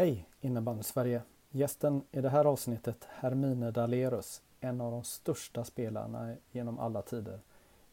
[0.00, 1.22] Hej innebandy Sverige!
[1.50, 7.40] Gästen i det här avsnittet Hermine Dalerus, en av de största spelarna genom alla tider.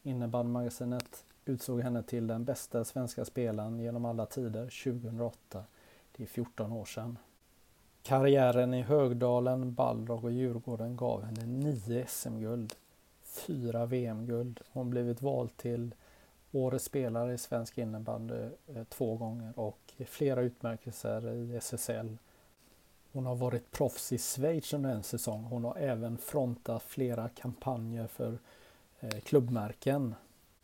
[0.04, 5.64] Innebandymagasinet utsåg henne till den bästa svenska spelaren genom alla tider 2008.
[6.18, 7.18] Det är 14 år sedan.
[8.04, 12.74] Karriären i Högdalen, Balrog och Djurgården gav henne nio SM-guld,
[13.24, 14.60] fyra VM-guld.
[14.72, 15.96] Hon blivit vald till
[16.52, 22.18] Årets spelare i svensk innebandy eh, två gånger och flera utmärkelser i SSL.
[23.12, 25.44] Hon har varit proffs i Schweiz under en säsong.
[25.44, 28.40] Hon har även frontat flera kampanjer för
[29.00, 30.16] eh, klubbmärken.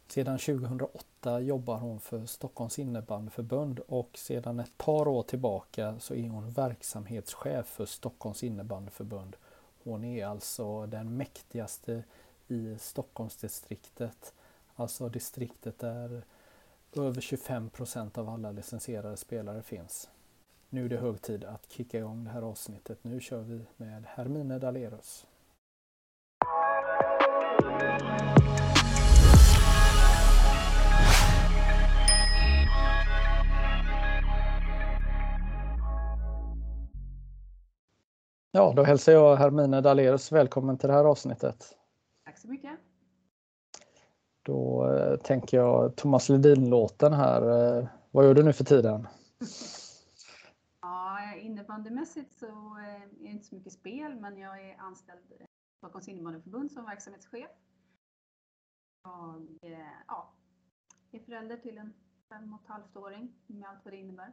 [0.08, 6.30] Sedan 2008 jobbar hon för Stockholms innebandyförbund och sedan ett par år tillbaka så är
[6.30, 9.36] hon verksamhetschef för Stockholms innebandyförbund.
[9.84, 12.04] Hon är alltså den mäktigaste
[12.48, 14.34] i Stockholmsdistriktet,
[14.76, 16.24] alltså distriktet där
[17.02, 20.10] över 25 procent av alla licensierade spelare finns.
[20.70, 23.00] Nu är det hög tid att kicka igång det här avsnittet.
[23.02, 25.28] Nu kör vi med Hermine Dalerus.
[38.52, 41.78] Ja, då hälsar jag Hermine Dalerus välkommen till det här avsnittet.
[42.26, 42.80] Tack så mycket.
[44.44, 47.42] Då eh, tänker jag Thomas Ledin-låten här.
[47.42, 49.08] Eh, vad gör du nu för tiden?
[50.82, 55.46] Ja, innebandymässigt så eh, är det inte så mycket spel, men jag är anställd i
[55.78, 57.50] Stockholms innebandyförbund som verksamhetschef.
[59.04, 59.48] Jag
[60.08, 60.34] ja,
[61.12, 61.94] är förälder till en
[62.30, 64.32] fem och ett halvt åring med allt vad det innebär.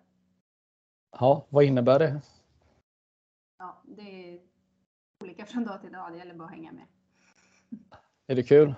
[1.11, 2.23] Ja, vad innebär det?
[3.59, 4.41] Ja, det är
[5.25, 6.13] olika från dag till dag.
[6.13, 6.87] Det gäller bara att hänga med.
[8.27, 8.75] Är det kul?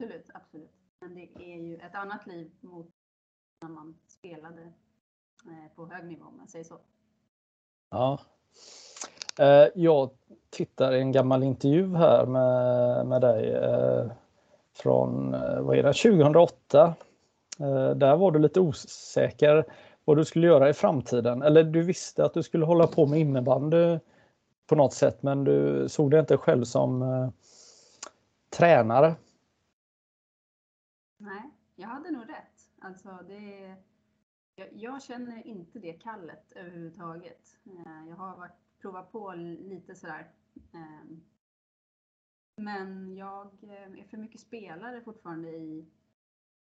[0.00, 0.70] Absolut, absolut.
[1.00, 2.86] Men det är ju ett annat liv mot
[3.62, 4.62] när man spelade
[5.46, 6.78] eh, på hög nivå om man säger så.
[7.90, 8.20] Ja.
[9.38, 10.10] Eh, jag
[10.50, 14.06] tittar i en gammal intervju här med, med dig eh,
[14.76, 15.30] från
[15.66, 16.94] vad är det, 2008.
[17.94, 19.64] Där var du lite osäker
[20.04, 21.42] vad du skulle göra i framtiden.
[21.42, 23.98] Eller du visste att du skulle hålla på med innebandy
[24.66, 27.32] på något sätt men du såg dig inte själv som
[28.50, 29.14] tränare.
[31.18, 32.70] Nej, jag hade nog rätt.
[32.78, 33.76] Alltså det,
[34.54, 37.58] jag, jag känner inte det kallet överhuvudtaget.
[37.64, 40.32] Eh, jag har varit, provat på lite sådär.
[40.72, 41.24] Ehm,
[42.56, 45.90] men jag eh, är för mycket spelare fortfarande i,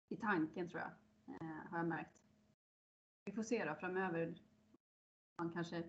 [0.09, 0.91] i tanken tror jag,
[1.35, 2.17] eh, har jag märkt.
[3.25, 4.41] Vi får se då framöver.
[5.37, 5.83] Man kanske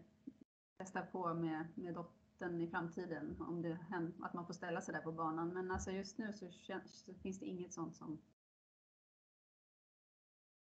[0.78, 4.94] testar på med, med dottern i framtiden om det händer, att man får ställa sig
[4.94, 5.48] där på banan.
[5.48, 8.18] Men alltså just nu så, känns, så finns det inget sånt som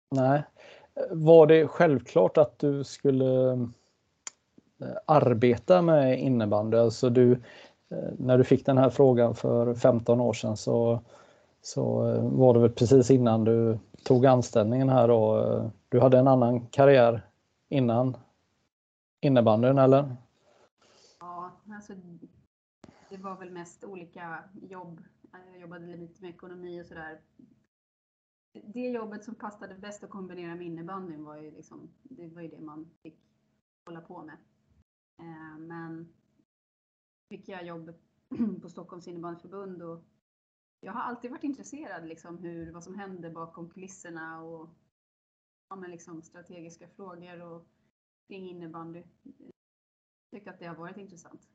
[0.09, 0.43] Nej.
[1.11, 3.51] Var det självklart att du skulle
[4.81, 6.77] eh, arbeta med innebandy?
[6.77, 7.31] Alltså du,
[7.89, 11.01] eh, när du fick den här frågan för 15 år sedan så,
[11.61, 16.27] så eh, var det väl precis innan du tog anställningen här och du hade en
[16.27, 17.21] annan karriär
[17.69, 18.17] innan
[19.21, 20.15] innebandyn eller?
[21.19, 21.93] Ja, alltså
[23.09, 25.01] det var väl mest olika jobb.
[25.51, 27.19] Jag jobbade lite med ekonomi och sådär
[28.63, 32.47] det jobbet som passade bäst att kombinera med innebandyn var ju liksom, det var ju
[32.47, 33.19] det man fick
[33.85, 34.37] hålla på med.
[35.19, 36.13] Eh, men
[37.29, 37.93] fick jag jobb
[38.61, 40.03] på Stockholms innebandyförbund och
[40.79, 44.69] jag har alltid varit intresserad liksom hur, vad som händer bakom kulisserna och
[45.69, 47.65] ja, men liksom strategiska frågor och
[48.27, 49.03] kring innebandy.
[49.23, 51.49] Jag tycker att det har varit intressant.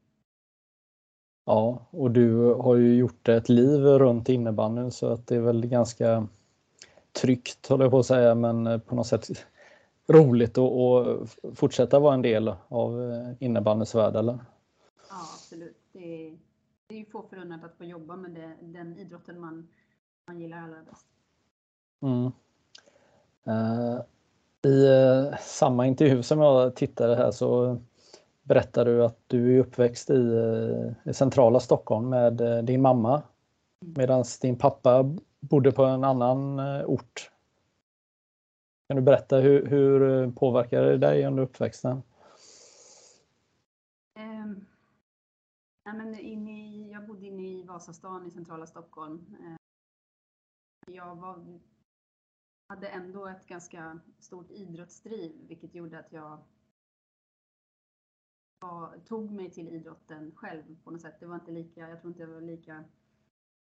[1.44, 5.66] Ja, och du har ju gjort ett liv runt innebandyn så att det är väl
[5.66, 6.28] ganska
[7.12, 9.28] tryggt, håller jag på att säga, men eh, på något sätt
[10.08, 14.38] roligt att fortsätta vara en del av eh, innebandyns värld, eller?
[15.08, 15.76] Ja, absolut.
[15.92, 16.38] Det är,
[16.86, 19.68] det är ju få förunnat att få jobba med det, den idrotten man,
[20.26, 21.06] man gillar allra bäst.
[22.02, 22.32] Mm.
[23.48, 24.00] Uh,
[24.62, 27.78] I uh, samma intervju som jag tittade här så
[28.42, 33.22] berättar du att du är uppväxt i, uh, i centrala Stockholm med din mamma
[33.82, 33.94] mm.
[33.96, 35.04] medan din pappa
[35.40, 37.30] bodde på en annan eh, ort.
[38.88, 42.02] Kan du berätta hur, hur eh, påverkade det dig under uppväxten?
[44.14, 44.66] Ehm, um,
[45.84, 49.36] ja, men in i, jag bodde inne i Vasastan i centrala Stockholm.
[49.40, 49.56] Uh,
[50.94, 51.60] jag var,
[52.68, 56.38] hade ändå ett ganska stort idrottsdriv vilket gjorde att jag
[58.60, 61.20] var, tog mig till idrotten själv på något sätt.
[61.20, 62.84] Det var inte lika, jag tror inte det var lika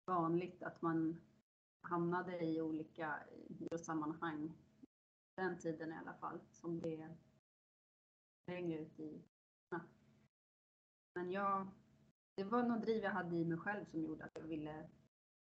[0.07, 1.21] vanligt att man
[1.87, 4.53] hamnade i olika idrottssammanhang
[5.37, 7.17] den tiden i alla fall som det
[8.47, 9.23] längre ut i
[11.15, 11.69] Men jag,
[12.35, 14.89] det var någon driv jag hade i mig själv som gjorde att jag ville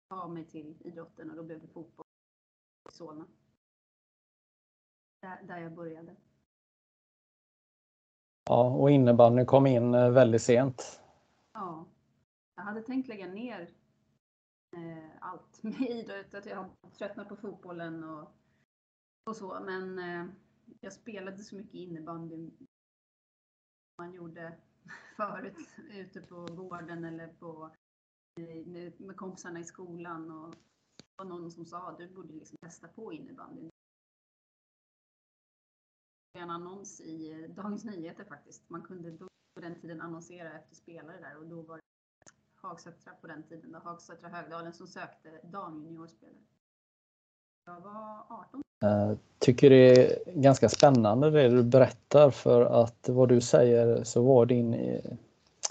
[0.09, 2.05] ta mig till idrotten och då blev det fotboll
[2.89, 3.27] i Solna.
[5.21, 6.15] Där, där jag började.
[8.49, 11.01] Ja, och innebandyn kom in eh, väldigt sent.
[11.53, 11.85] Ja.
[12.55, 13.69] Jag hade tänkt lägga ner
[14.77, 18.31] eh, allt med idrott, att jag har tröttnat på fotbollen och,
[19.29, 20.25] och så, men eh,
[20.79, 22.51] jag spelade så mycket innebandy
[24.01, 24.57] man gjorde
[25.17, 27.71] förut ute på gården eller på,
[28.39, 30.31] eh, med, med kompisarna i skolan.
[30.31, 30.55] Och
[30.97, 33.69] det var någon som sa ah, du borde liksom testa på innebandy.
[36.33, 38.69] En annons i eh, Dagens Nyheter faktiskt.
[38.69, 41.90] Man kunde då på den tiden annonsera efter spelare där och då var det
[42.61, 46.35] Hagsätra på den tiden, då Hagsätra Högdalen som sökte damjuniorspelare.
[47.65, 48.63] Jag var 18.
[48.79, 54.03] Jag eh, tycker det är ganska spännande det du berättar för att vad du säger
[54.03, 55.01] så var din eh,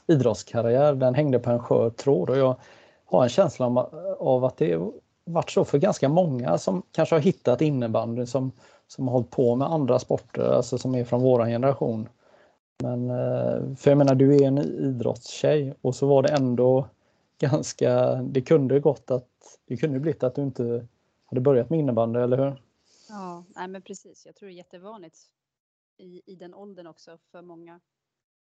[0.06, 2.56] idrottskarriär, den hängde på en skör tråd och jag
[3.04, 4.92] har en känsla eh, av att det
[5.24, 8.52] varit så för ganska många som kanske har hittat innebandy som
[8.90, 12.08] som har hållit på med andra sporter, alltså som är från våran generation.
[12.82, 16.88] Men eh, för jag menar, du är en idrottstjej och så var det ändå
[17.38, 20.86] ganska, det kunde gått att, det kunde blivit att du inte
[21.24, 22.62] hade börjat med innebandy, eller hur?
[23.08, 24.26] Ja, nej men precis.
[24.26, 25.18] Jag tror det är jättevanligt
[25.96, 27.80] i, i den åldern också för många.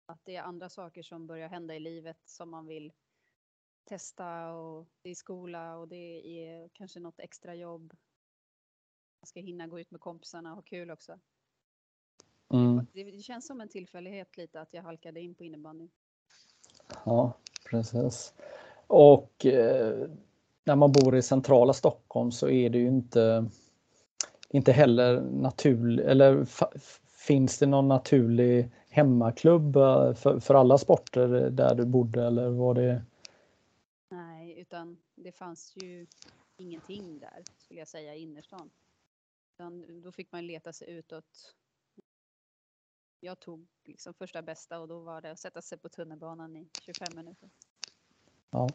[0.06, 2.92] Att det är andra saker som börjar hända i livet som man vill
[3.84, 7.94] testa och det är skola och det är kanske något extra jobb
[9.20, 11.18] Man ska hinna gå ut med kompisarna och ha kul också.
[12.52, 12.86] Mm.
[12.92, 15.88] Det, känns som en tillfällighet lite att jag halkade in på innebandy.
[17.04, 17.32] Ja,
[17.70, 18.34] precis.
[18.86, 20.08] Och eh,
[20.64, 23.46] när man bor i centrala Stockholm så är det ju inte,
[24.50, 26.46] inte heller naturligt, eller
[27.26, 32.74] finns det någon naturlig hemmaklubb eh, för, för alla sporter där du bodde eller var
[32.74, 33.02] det?
[34.10, 36.06] Nej, utan det fanns ju
[36.56, 38.70] ingenting där skulle jag säga i innerstan.
[39.54, 41.54] Utan då fick man leta sig utåt.
[43.20, 46.68] Jag tog liksom första bästa och då var det att sätta sig på tunnelbanan i
[46.82, 47.50] 25 minuter.
[48.50, 48.68] Ja.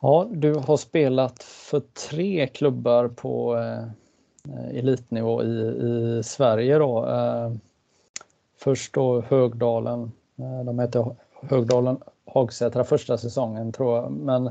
[0.00, 7.06] Ja, du har spelat för tre klubbar på eh, elitnivå i, i Sverige då.
[7.06, 7.52] Eh,
[8.56, 10.12] först då Högdalen.
[10.36, 14.12] Eh, de heter Högdalen Hagsätra första säsongen tror jag.
[14.12, 14.50] Men,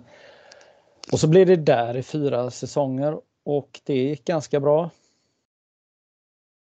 [1.11, 4.89] och så blev det där i fyra säsonger och det gick ganska bra.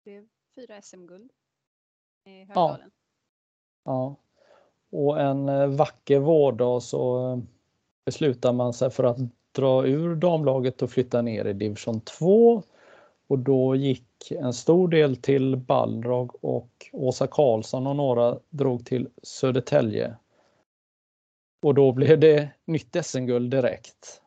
[0.03, 1.31] Det blev fyra SM-guld
[2.25, 2.91] i Högdalen.
[3.83, 4.15] Ja.
[4.91, 4.97] ja.
[4.97, 7.39] Och en eh, vacker vårdag så eh,
[8.05, 9.17] beslutar man sig för att
[9.51, 12.63] dra ur damlaget och flytta ner i division 2.
[13.27, 19.09] Och då gick en stor del till Balrog och Åsa Karlsson och några drog till
[19.23, 20.15] Södertälje.
[21.61, 24.21] Och då blev det nytt SM-guld direkt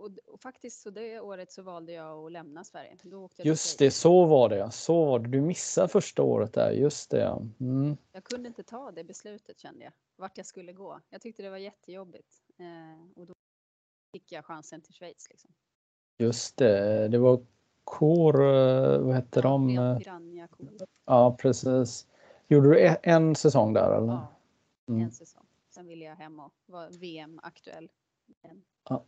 [0.00, 2.96] och, och, faktiskt så det året så valde jag att lämna Sverige.
[3.38, 4.70] just det, så var det.
[4.70, 5.28] Så var det.
[5.28, 7.48] Du missade första året där, just det.
[7.60, 7.96] Mm.
[8.12, 11.00] Jag kunde inte ta det beslutet kände jag, vart jag skulle gå.
[11.10, 13.34] Jag tyckte det var jättejobbigt eh, och då
[14.12, 15.30] fick jag chansen till Schweiz.
[15.30, 15.50] Liksom.
[16.18, 17.46] Just det, det var
[17.84, 19.68] Kor, eh, vad hette ja, de?
[19.98, 20.68] Piranha Kor.
[21.04, 22.06] Ja, precis.
[22.48, 23.96] Gjorde du e-, en säsong där?
[23.96, 24.12] Eller?
[24.12, 24.28] Ja,
[24.88, 25.02] mm.
[25.02, 25.46] en säsong.
[25.68, 27.88] Sen ville jag hem och vara VM-aktuell.
[28.88, 29.04] Ja.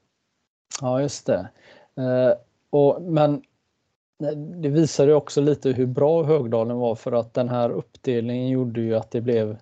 [0.81, 1.49] Ja, just det.
[1.97, 2.35] Eh,
[2.71, 3.43] och, men
[4.63, 8.97] det visade också lite hur bra Högdalen var för att den här uppdelningen gjorde ju
[8.97, 9.57] att det blev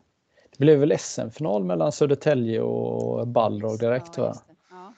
[0.51, 4.23] det blev väl SM-final mellan Södertälje och Balrog direkt ja?
[4.23, 4.35] Det.
[4.71, 4.93] Ja.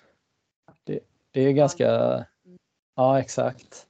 [0.85, 1.01] Det,
[1.31, 2.59] det är ganska, mm.
[2.97, 3.87] ja exakt.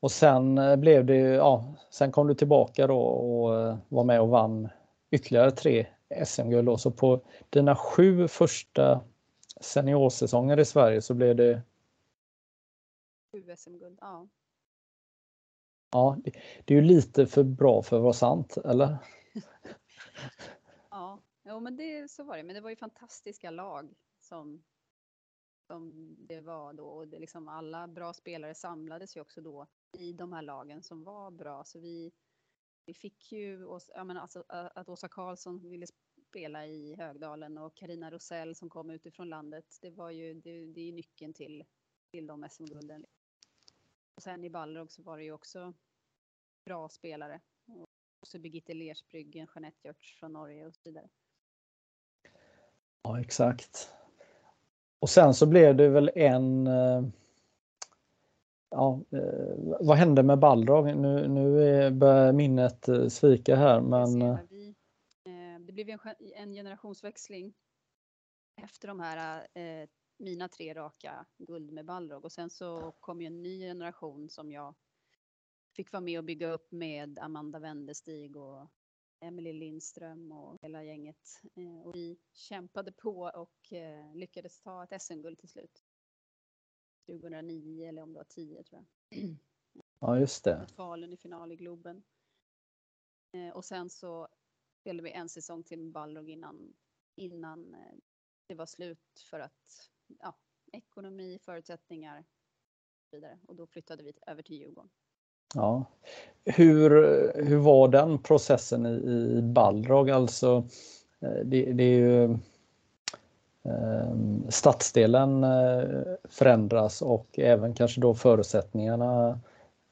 [0.00, 4.20] Och sen eh, blev det, ja, sen kom du tillbaka då och eh, var med
[4.20, 4.68] och vann
[5.10, 5.86] ytterligare tre
[6.24, 6.80] SM-guld.
[6.80, 9.00] Så på dina sju första
[9.64, 11.62] seniorsäsonger i Sverige så blev det...
[13.32, 14.28] Sju SM-guld, ja.
[15.90, 16.30] Ja, det,
[16.64, 18.96] det, är ju lite för bra för att vara sant, eller?
[20.90, 22.42] ja, jo, men det, så var det.
[22.42, 24.62] Men det var ju fantastiska lag som
[25.66, 29.66] som det var då och det liksom alla bra spelare samlades ju också då
[29.98, 32.12] i de här lagen som var bra så vi,
[32.86, 35.86] vi fick ju, jag menar, alltså, att Åsa Karlsson ville
[36.34, 39.64] spela i Högdalen och Karina Rosell som kom utifrån landet.
[39.80, 41.64] Det var ju, det, det är nyckeln till,
[42.10, 43.04] till de SM-gulden.
[44.14, 45.74] Och sen i Balrog så var det ju också
[46.64, 47.40] bra spelare.
[47.66, 47.88] Och
[48.20, 51.08] också Birgitte Lersbryggen, Jeanette Hjörts från Norge och så vidare.
[53.02, 53.90] Ja, exakt.
[54.98, 57.02] Och sen så blev det väl en eh,
[58.70, 60.96] Ja, eh, vad hände med Balrog?
[60.96, 64.38] Nu, nu börjar minnet eh, svika här men
[65.74, 65.98] blev en,
[66.34, 67.54] en generationsväxling
[68.56, 73.26] efter de här eh, mina tre raka guld med Balrog och sen så kom ju
[73.26, 74.74] en ny generation som jag
[75.76, 78.70] fick vara med och bygga upp med Amanda Wendestig och
[79.20, 81.40] Emily Lindström och hela gänget.
[81.54, 85.84] Eh, och vi kämpade på och eh, lyckades ta ett SM-guld till slut.
[87.06, 89.36] 2009 eller om det var 10 tror jag.
[89.98, 90.66] Ja, just det.
[90.76, 92.02] Falun i final i Globen.
[93.32, 94.28] Eh, och sen så
[94.84, 96.72] spelade vi en säsong till med Balrog innan,
[97.16, 97.94] innan eh,
[98.46, 98.98] det var slut
[99.30, 100.34] för att ja,
[100.72, 103.38] ekonomi, förutsättningar och vidare.
[103.46, 104.90] Och då flyttade vi över till Djurgården.
[105.54, 105.84] Ja.
[106.44, 106.90] Hur,
[107.44, 108.90] hur var den processen i,
[109.38, 110.10] i Balrog?
[110.10, 110.68] Alltså,
[111.20, 112.38] eh, det, det är ju
[113.62, 119.40] ehm, stadsdelen eh, förändras och även kanske då förutsättningarna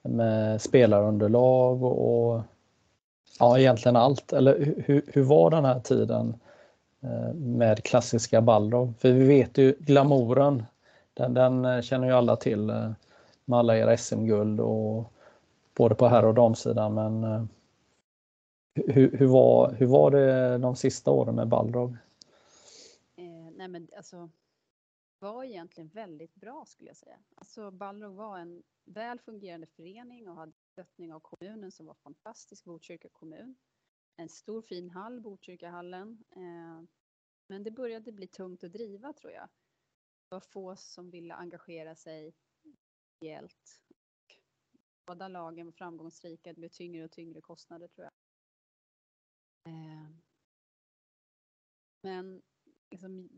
[0.03, 2.43] med spelarunderlag och
[3.39, 4.33] Ja, egentligen allt.
[4.33, 6.35] Eller hur, hur var den här tiden
[7.01, 8.99] eh, med klassiska Balrog?
[8.99, 10.63] För vi vet ju glamouren,
[11.15, 12.91] den, den eh, känner ju alla till eh,
[13.45, 15.13] med alla era SM-guld och
[15.75, 16.95] både på herr och damsidan.
[16.95, 17.49] Men
[18.75, 21.97] hur, hur, var, hur var det de sista åren med Balrog?
[23.17, 24.29] Eh, nej men alltså,
[25.19, 27.17] var egentligen väldigt bra skulle jag säga.
[27.35, 32.65] Alltså Balrog var en väl fungerande förening och hade stöttning av kommunen som var fantastisk,
[32.65, 33.57] Botkyrka kommun.
[34.17, 36.25] En stor fin hall, Botkyrkahallen.
[36.31, 36.83] Eh,
[37.47, 39.49] men det började bli tungt att driva tror jag.
[40.29, 42.35] Det var få som ville engagera sig
[43.21, 43.83] ideellt.
[45.07, 48.13] Båda lagen var framgångsrika, det blev tyngre och tyngre kostnader tror jag.
[49.73, 50.11] Eh,
[52.03, 52.43] men
[52.91, 53.29] liksom,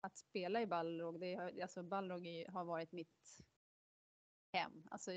[0.00, 3.40] att spela i Balrog, det alltså Balrog har varit mitt
[4.52, 4.86] hem.
[4.90, 5.12] Alltså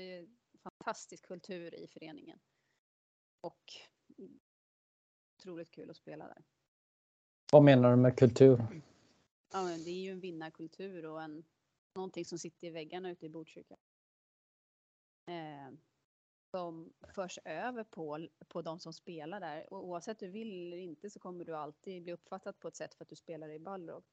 [0.78, 2.38] fantastisk kultur i föreningen.
[3.40, 3.72] Och
[5.38, 6.44] otroligt kul att spela där.
[7.52, 8.82] Vad menar du med kultur?
[9.52, 11.44] Ja, men det är ju en vinnarkultur och en,
[11.94, 13.76] någonting som sitter i väggarna ute i Botkyrka.
[15.26, 15.70] Eh,
[16.50, 19.72] som förs över på, på de som spelar där.
[19.72, 22.94] Och oavsett du vill eller inte så kommer du alltid bli uppfattad på ett sätt
[22.94, 24.04] för att du spelar i Balrog.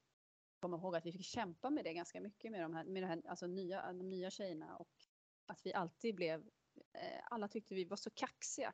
[0.60, 3.08] Kom ihåg att vi fick kämpa med det ganska mycket med de här, med de
[3.08, 5.05] här alltså nya, de nya tjejerna och
[5.46, 6.50] att vi alltid blev,
[6.94, 8.74] eh, alla tyckte vi var så kaxiga.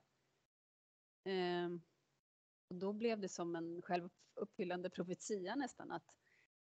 [1.23, 1.69] Eh,
[2.69, 6.15] och då blev det som en självuppfyllande profetia nästan att,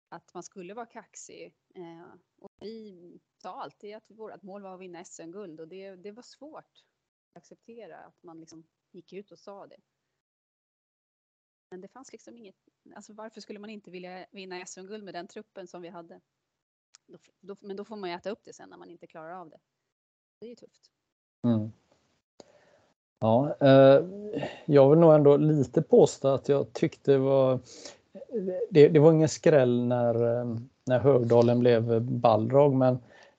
[0.09, 1.55] att man skulle vara kaxig.
[1.75, 6.13] Eh, och vi sa alltid att vårt mål var att vinna SM-guld och det, det
[6.13, 6.85] var svårt
[7.33, 9.81] att acceptera att man liksom gick ut och sa det.
[11.71, 12.57] Men det fanns liksom inget,
[12.95, 16.21] alltså varför skulle man inte vilja vinna SM-guld med den truppen som vi hade?
[17.07, 19.33] Då, då, men då får man ju äta upp det sen när man inte klarar
[19.33, 19.59] av det.
[20.39, 20.91] Det är ju tufft.
[21.45, 21.73] Mm.
[23.19, 24.05] Ja, eh,
[24.65, 27.59] jag vill nog ändå lite påstå att jag tyckte det var
[28.71, 32.95] det, det var ingen skräll när, eh, när Högdalen blev Balrog men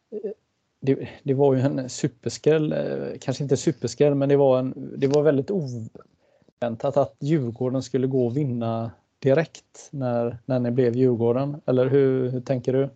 [0.09, 0.31] eh,
[0.79, 5.07] det, det, var ju en superskräll, eh, kanske inte superskräll men det var, en, det
[5.07, 11.61] var väldigt oväntat att Djurgården skulle gå och vinna direkt när, när ni blev Djurgården.
[11.65, 12.89] Eller hur, hur tänker du?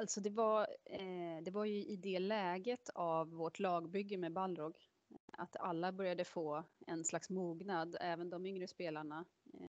[0.00, 4.76] Alltså det var, eh, det var ju i det läget av vårt lagbygge med Balrog
[5.10, 9.66] eh, att alla började få en slags mognad, även de yngre spelarna, eh,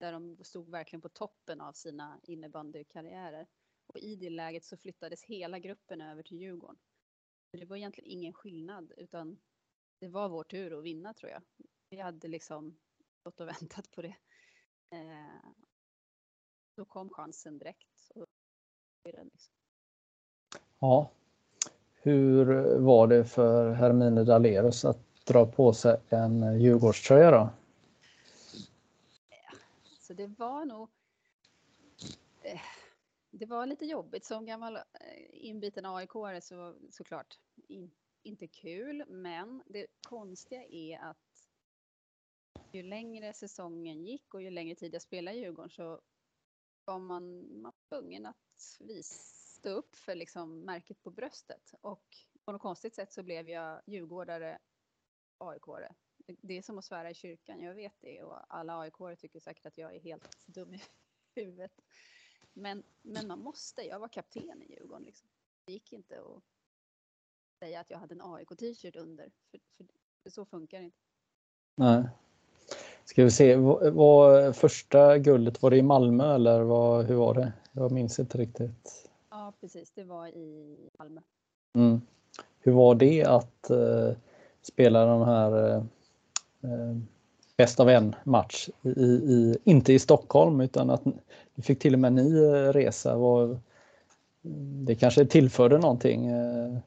[0.00, 3.46] där de stod verkligen på toppen av sina innebandykarriärer.
[3.86, 6.78] Och i det läget så flyttades hela gruppen över till Djurgården.
[7.50, 9.38] Så det var egentligen ingen skillnad, utan
[10.00, 11.42] det var vår tur att vinna tror jag.
[11.90, 12.78] Vi hade liksom
[13.22, 14.16] gått och väntat på det.
[14.90, 15.50] Eh,
[16.76, 18.10] då kom chansen direkt.
[18.14, 18.26] Och
[19.04, 19.54] liksom.
[20.78, 21.10] Ja.
[22.02, 22.44] Hur
[22.78, 27.50] var det för Hermine Dahlerus att dra på sig en Djurgårdströja då?
[30.00, 30.88] Så det var nog
[32.42, 32.60] eh,
[33.30, 34.82] det var lite jobbigt som gammal eh,
[35.32, 37.38] inbiten AIK-are så såklart
[37.68, 37.90] in,
[38.22, 39.04] inte kul.
[39.08, 41.16] Men det konstiga är att
[42.72, 46.00] ju längre säsongen gick och ju längre tid jag spelade i Djurgården så
[46.84, 49.33] var man, man tvungen att visa
[49.64, 51.74] stå upp för liksom märket på bröstet.
[51.80, 54.58] Och på något konstigt sätt så blev jag djurgårdare,
[55.38, 55.94] AIK-are.
[56.26, 58.22] Det är som att svära i kyrkan, jag vet det.
[58.22, 60.82] Och alla aik tycker säkert att jag är helt dum i
[61.34, 61.80] huvudet.
[62.52, 65.02] Men, men man måste, jag var kapten i Djurgården.
[65.02, 65.28] Liksom.
[65.64, 66.42] Det gick inte att
[67.58, 69.32] säga att jag hade en AIK-t-shirt under.
[69.50, 69.60] För,
[70.22, 70.98] för, så funkar det inte.
[71.74, 72.08] Nej.
[73.04, 77.34] Ska vi se, var, var första guldet, var det i Malmö eller var, hur var
[77.34, 77.52] det?
[77.72, 79.10] Jag minns inte riktigt.
[79.44, 79.90] Ja, precis.
[79.90, 81.20] Det var i Malmö.
[81.74, 82.00] Mm.
[82.58, 84.16] Hur var det att uh,
[84.62, 86.98] spela den här uh,
[87.56, 91.04] bäst av en match, i, i, inte i Stockholm utan att
[91.54, 92.40] ni fick till och med ni
[92.72, 93.16] resa?
[93.16, 93.58] Var,
[94.86, 96.78] det kanske tillförde någonting uh,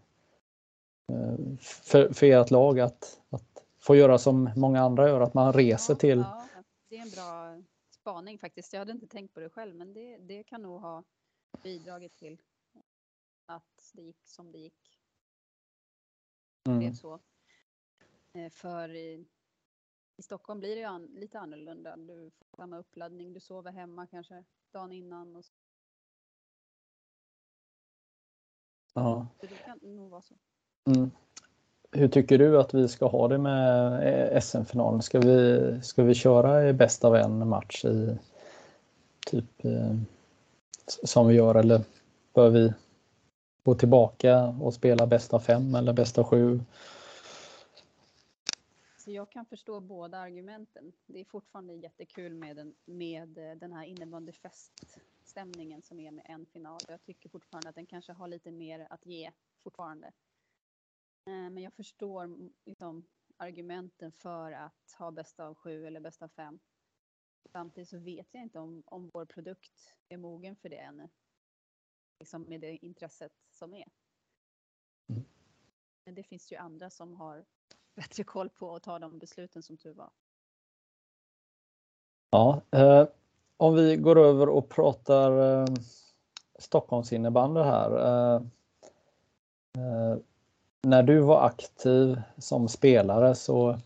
[1.59, 5.93] för, för ert lag att, att få göra som många andra gör, att man reser
[5.93, 6.19] ja, till...
[6.19, 6.45] Ja,
[6.89, 8.73] det är en bra spaning faktiskt.
[8.73, 11.03] Jag hade inte tänkt på det själv, men det, det kan nog ha
[11.63, 12.37] bidragit till
[13.47, 14.99] att det gick som det gick.
[16.67, 16.79] Mm.
[16.79, 17.19] Det så.
[18.33, 19.25] Eh, för i,
[20.17, 21.95] i Stockholm blir det an, lite annorlunda.
[21.95, 25.35] Du får samma uppladdning, du sover hemma kanske dagen innan.
[25.35, 25.53] Och så.
[28.93, 29.27] Ja.
[29.39, 30.35] Så det kan nog vara så.
[30.85, 31.11] Mm.
[31.91, 35.01] Hur tycker du att vi ska ha det med SM-finalen?
[35.01, 38.17] Ska vi, ska vi köra i bäst av en match i
[39.27, 39.95] typ eh,
[40.85, 41.81] som vi gör eller
[42.33, 42.73] bör vi
[43.67, 46.59] gå tillbaka och spela bästa fem eller bästa sju?
[48.97, 50.93] Så jag kan förstå båda argumenten.
[51.05, 56.45] Det är fortfarande jättekul med den, med eh, den här innebandyfeststämningen som är med en
[56.45, 56.79] final.
[56.87, 59.31] Jag tycker fortfarande att den kanske har lite mer att ge
[59.63, 60.07] fortfarande.
[61.25, 63.03] Eh, men jag förstår liksom,
[63.37, 66.59] argumenten för att ha bästa av sju eller bästa av fem.
[67.51, 71.09] Samtidigt så vet jag inte om, om vår produkt är mogen för det ännu.
[72.19, 73.87] Liksom med det intresset som är.
[75.09, 75.25] Mm.
[76.05, 77.45] Men det finns ju andra som har
[77.95, 80.09] bättre koll på att ta de besluten som tur var.
[82.29, 83.07] Ja, eh,
[83.57, 85.65] om vi går över och pratar eh,
[86.59, 87.91] Stockholmsinnebandy här.
[87.91, 88.41] Eh,
[89.77, 90.17] eh,
[90.81, 93.79] när du var aktiv som spelare så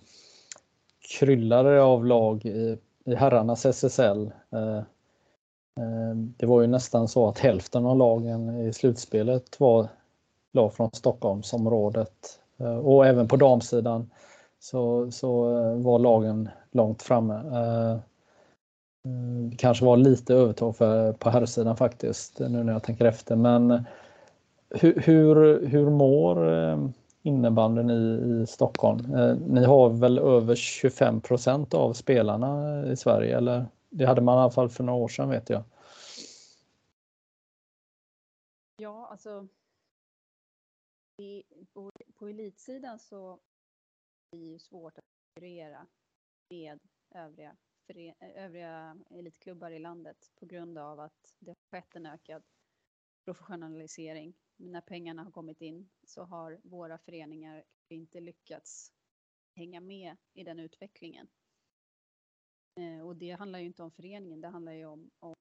[1.00, 4.32] kryllade det av lag i, i herrarnas SSL.
[5.82, 9.88] Eh, det var ju nästan så att hälften av lagen i slutspelet var
[10.54, 14.10] lag från Stockholmsområdet eh, och även på damsidan
[14.60, 17.42] så, så eh, var lagen långt framme.
[19.58, 23.84] Kanske var lite övertag för, på herrsidan faktiskt nu när jag tänker efter men
[24.70, 26.50] hur, hur, hur mår
[27.22, 29.00] innebanden i, i Stockholm.
[29.48, 34.42] Ni har väl över 25 procent av spelarna i Sverige eller det hade man i
[34.42, 35.64] alla fall för några år sedan vet jag.
[38.78, 39.48] Ja, alltså
[41.18, 41.44] i,
[41.74, 43.40] på, på elitsidan så
[44.32, 45.88] är det ju svårt att konkurrera
[46.50, 52.06] med övriga, före, övriga elitklubbar i landet på grund av att det har skett en
[52.06, 52.44] ökad
[53.26, 58.94] professionalisering när pengarna har kommit in så har våra föreningar inte lyckats
[59.56, 61.28] hänga med i den utvecklingen.
[62.76, 65.36] Eh, och det handlar ju inte om föreningen, det handlar ju om, om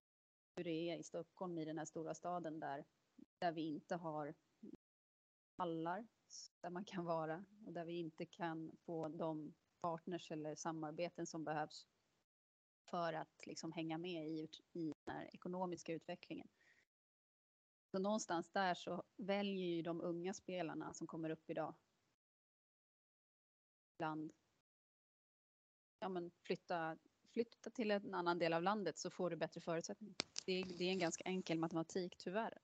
[0.57, 2.85] hur det är i Stockholm, i den här stora staden där,
[3.41, 4.35] där vi inte har
[5.57, 6.07] hallar
[6.61, 11.45] där man kan vara och där vi inte kan få de partners eller samarbeten som
[11.45, 11.87] behövs
[12.91, 16.49] för att liksom hänga med i, i den här ekonomiska utvecklingen.
[17.91, 21.75] Så någonstans där så väljer ju de unga spelarna som kommer upp idag
[23.99, 24.33] ibland
[25.99, 26.97] ja, men flytta,
[27.33, 30.15] flytta till en annan del av landet så får du bättre förutsättningar.
[30.47, 32.59] Det det är en ganska enkel matematik tyvärr.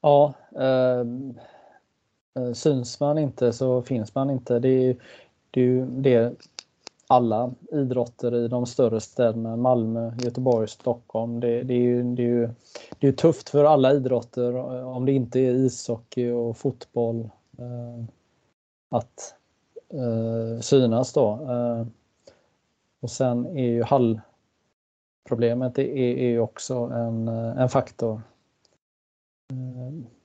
[0.00, 1.00] Ja, eh,
[2.34, 4.58] eh, syns man inte så finns man inte.
[4.58, 4.96] Det är,
[5.50, 6.32] det är ju det
[7.06, 11.40] alla idrotter i de större städerna, Malmö, Göteborg, Stockholm.
[11.40, 12.48] Det, det är ju, det är ju
[12.98, 18.04] det är tufft för alla idrotter, eh, om det inte är ishockey och fotboll, eh,
[18.88, 19.34] att
[19.88, 21.32] eh, synas då.
[21.32, 21.86] Eh,
[23.00, 28.20] och sen är ju hallproblemet är, är ju också en, eh, en faktor.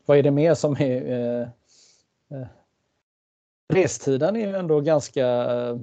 [0.05, 1.47] Vad är det mer som är eh,
[2.29, 2.47] eh,
[3.67, 5.79] Restiden är ju ändå ganska eh,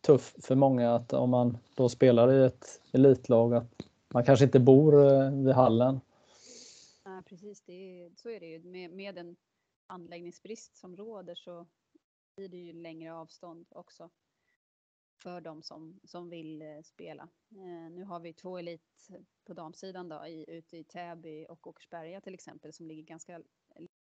[0.00, 4.60] tuff för många att om man då spelar i ett elitlag att man kanske inte
[4.60, 6.00] bor eh, vid hallen.
[7.04, 8.58] Nej, precis, det är, så är det ju.
[8.58, 9.36] Med, med en
[9.86, 11.66] anläggningsbrist som råder så
[12.36, 14.10] blir det ju längre avstånd också
[15.22, 17.28] för de som, som vill eh, spela.
[17.50, 19.08] Eh, nu har vi två elit
[19.44, 23.42] på damsidan då, i, ute i Täby och Åkersberga till exempel som ligger ganska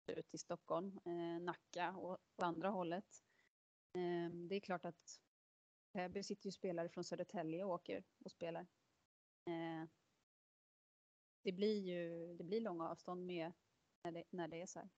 [0.08, 3.24] ut i Stockholm, eh, Nacka och, på andra hållet.
[3.94, 5.22] Eh, det är klart att
[5.94, 8.68] Täby sitter ju spelare från Södertälje och åker och spelar.
[9.46, 9.90] Eh,
[11.44, 13.52] det blir ju det blir långa avstånd med
[14.04, 14.90] när det, när det är så här.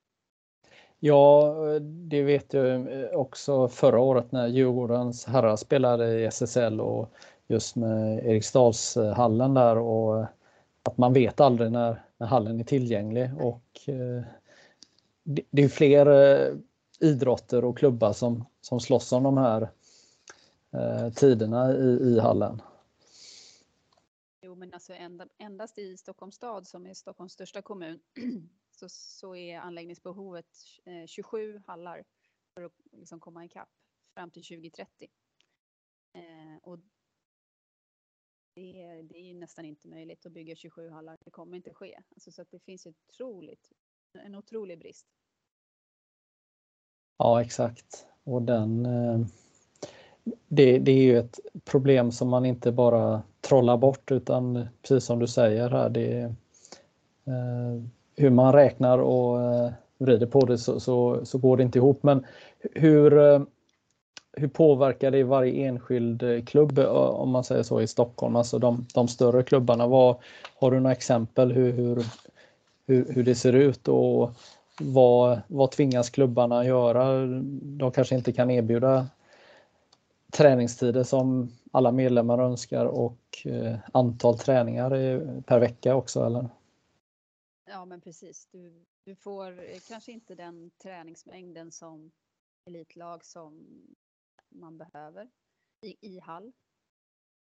[1.00, 7.12] Ja, det vet jag också förra året när Djurgårdens herrar spelade i SSL och
[7.48, 10.26] just med Eriksdalshallen där och
[10.84, 14.24] att man vet aldrig när, när hallen är tillgänglig och eh,
[15.24, 16.54] det, det är fler eh,
[17.00, 19.70] idrotter och klubbar som, som slåss om de här
[20.74, 22.62] eh, tiderna i, i hallen.
[24.58, 24.94] Men alltså
[25.38, 28.00] endast i Stockholms stad som är Stockholms största kommun
[28.72, 30.48] så, så är anläggningsbehovet
[30.86, 32.04] eh, 27 hallar
[32.54, 33.70] för att liksom komma ikapp
[34.14, 35.08] fram till 2030.
[36.14, 36.80] Eh, och
[38.54, 41.18] det är, det är nästan inte möjligt att bygga 27 hallar.
[41.26, 42.00] Det kommer inte ske.
[42.16, 43.72] Alltså, så att det finns otroligt,
[44.14, 45.08] en otrolig brist.
[47.18, 48.06] Ja, exakt.
[48.24, 49.26] Och den, eh,
[50.48, 55.20] det, det är ju ett problem som man inte bara trolla bort utan precis som
[55.20, 56.26] du säger här, det är,
[57.26, 57.84] eh,
[58.16, 62.04] hur man räknar och eh, vrider på det så, så, så, går det inte ihop.
[62.04, 62.26] Men
[62.74, 63.42] hur, eh,
[64.34, 68.60] hur påverkar det varje enskild eh, klubb eh, om man säger så i Stockholm, alltså
[68.60, 69.88] de, de större klubbarna?
[69.88, 70.16] Vad,
[70.60, 72.06] har du några exempel hur, hur,
[72.88, 74.32] hur, hur det ser ut och
[74.80, 77.26] vad, vad tvingas klubbarna göra?
[77.62, 79.08] De kanske inte kan erbjuda
[80.38, 84.90] träningstider som alla medlemmar önskar och eh, antal träningar
[85.42, 86.50] per vecka också eller?
[87.66, 88.48] Ja, men precis.
[88.52, 92.12] Du, du får eh, kanske inte den träningsmängden som
[92.66, 93.66] elitlag som
[94.50, 95.30] man behöver
[95.82, 96.54] i, i hall.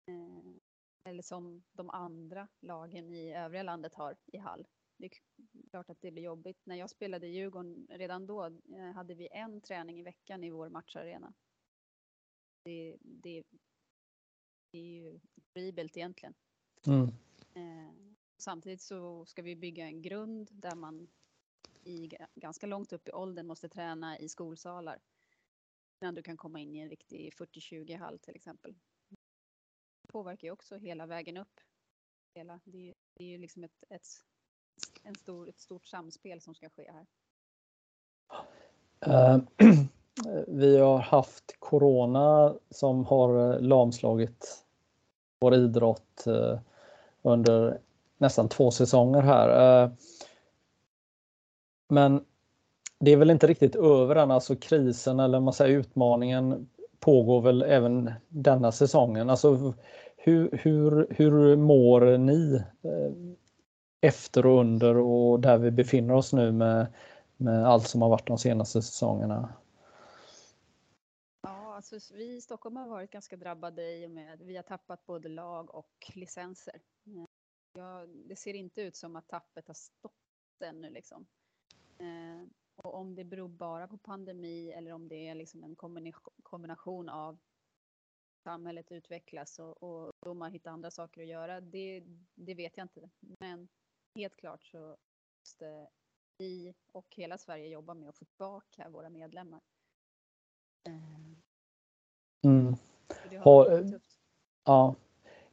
[0.09, 4.67] Eh, eller som de andra lagen i övriga landet har i hall.
[4.97, 5.11] Det är
[5.71, 6.61] klart att det blir jobbigt.
[6.65, 10.51] När jag spelade i Djurgården, redan då eh, hade vi en träning i veckan i
[10.51, 11.33] vår matcharena.
[12.67, 13.43] Det, det,
[14.71, 15.21] det är ju
[15.55, 16.35] horribelt egentligen.
[16.87, 17.09] Mm.
[17.55, 17.95] Eh,
[18.39, 21.09] Samtidigt så ska vi bygga en grund där man
[21.85, 24.99] i ganska långt upp i åldern måste träna i skolsalar.
[26.01, 28.75] Innan du kan komma in i en riktig 40-20 hall till exempel.
[30.03, 31.61] Det påverkar ju också hela vägen upp.
[32.35, 34.07] Hela, det, är, det är ju liksom ett, ett,
[35.03, 37.07] en stor, ett stort samspel som ska ske här.
[39.07, 39.87] Uh,
[40.47, 44.65] vi har haft corona som har eh, lamslagit
[45.41, 46.59] vår idrott eh,
[47.23, 47.79] under
[48.19, 49.83] nästan två säsonger här.
[49.83, 49.91] Eh,
[51.89, 52.25] men
[53.01, 56.69] det är väl inte riktigt över än, alltså krisen eller man säger utmaningen
[57.01, 59.31] pågår väl även denna säsongen.
[59.31, 59.75] Alltså
[60.17, 62.63] hur, hur, hur mår ni
[64.01, 66.87] efter och under och där vi befinner oss nu med,
[67.37, 69.49] med allt som har varit de senaste säsongerna?
[71.93, 75.07] Alltså vi i Stockholm har varit ganska drabbade i och med att vi har tappat
[75.07, 76.81] både lag och licenser.
[77.07, 77.25] Eh,
[77.73, 80.13] ja, det ser inte ut som att tappet har stått
[80.65, 81.27] ännu liksom.
[81.99, 85.77] Eh, och om det beror bara på pandemi eller om det är liksom en
[86.43, 87.39] kombination av
[88.43, 93.11] samhället utvecklas och, och ungdomar hittar andra saker att göra, det, det vet jag inte.
[93.21, 93.69] Men
[94.15, 94.97] helt klart så
[95.41, 95.89] måste
[96.39, 99.61] vi och hela Sverige jobba med att få tillbaka våra medlemmar.
[100.89, 101.46] Eh.
[103.41, 103.85] Har,
[104.67, 104.95] ja.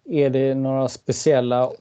[0.05, 1.71] Är det några speciella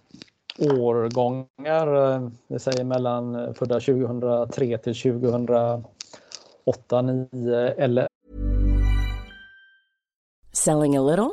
[0.59, 8.07] årgångar, eh, vi säger mellan eh, födda 2003 till 2008, 9 eller...
[10.53, 11.31] Selling a little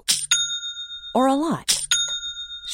[1.16, 1.79] or a lot?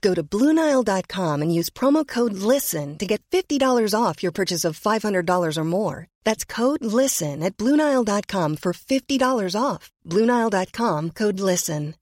[0.00, 4.78] Go to Bluenile.com and use promo code LISTEN to get $50 off your purchase of
[4.78, 6.06] $500 or more.
[6.24, 9.90] That's code LISTEN at Bluenile.com for $50 off.
[10.04, 11.94] Bluenile.com code LISTEN.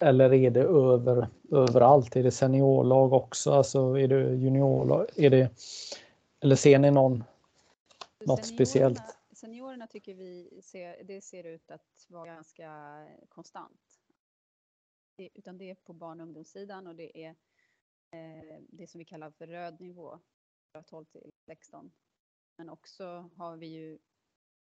[0.00, 2.16] Eller är det över, överallt?
[2.16, 3.52] Är det seniorlag också?
[3.52, 5.06] Alltså är det juniorlag?
[5.16, 5.50] Är det,
[6.42, 7.24] eller ser ni någon,
[8.26, 9.02] något speciellt?
[9.32, 12.70] Seniorerna tycker vi ser, det ser ut att vara ganska
[13.28, 13.87] konstant
[15.18, 17.36] utan det är på barn och ungdomssidan och det är
[18.10, 20.20] eh, det som vi kallar för röd nivå,
[20.86, 21.92] 12 till 16.
[22.56, 23.98] Men också har vi ju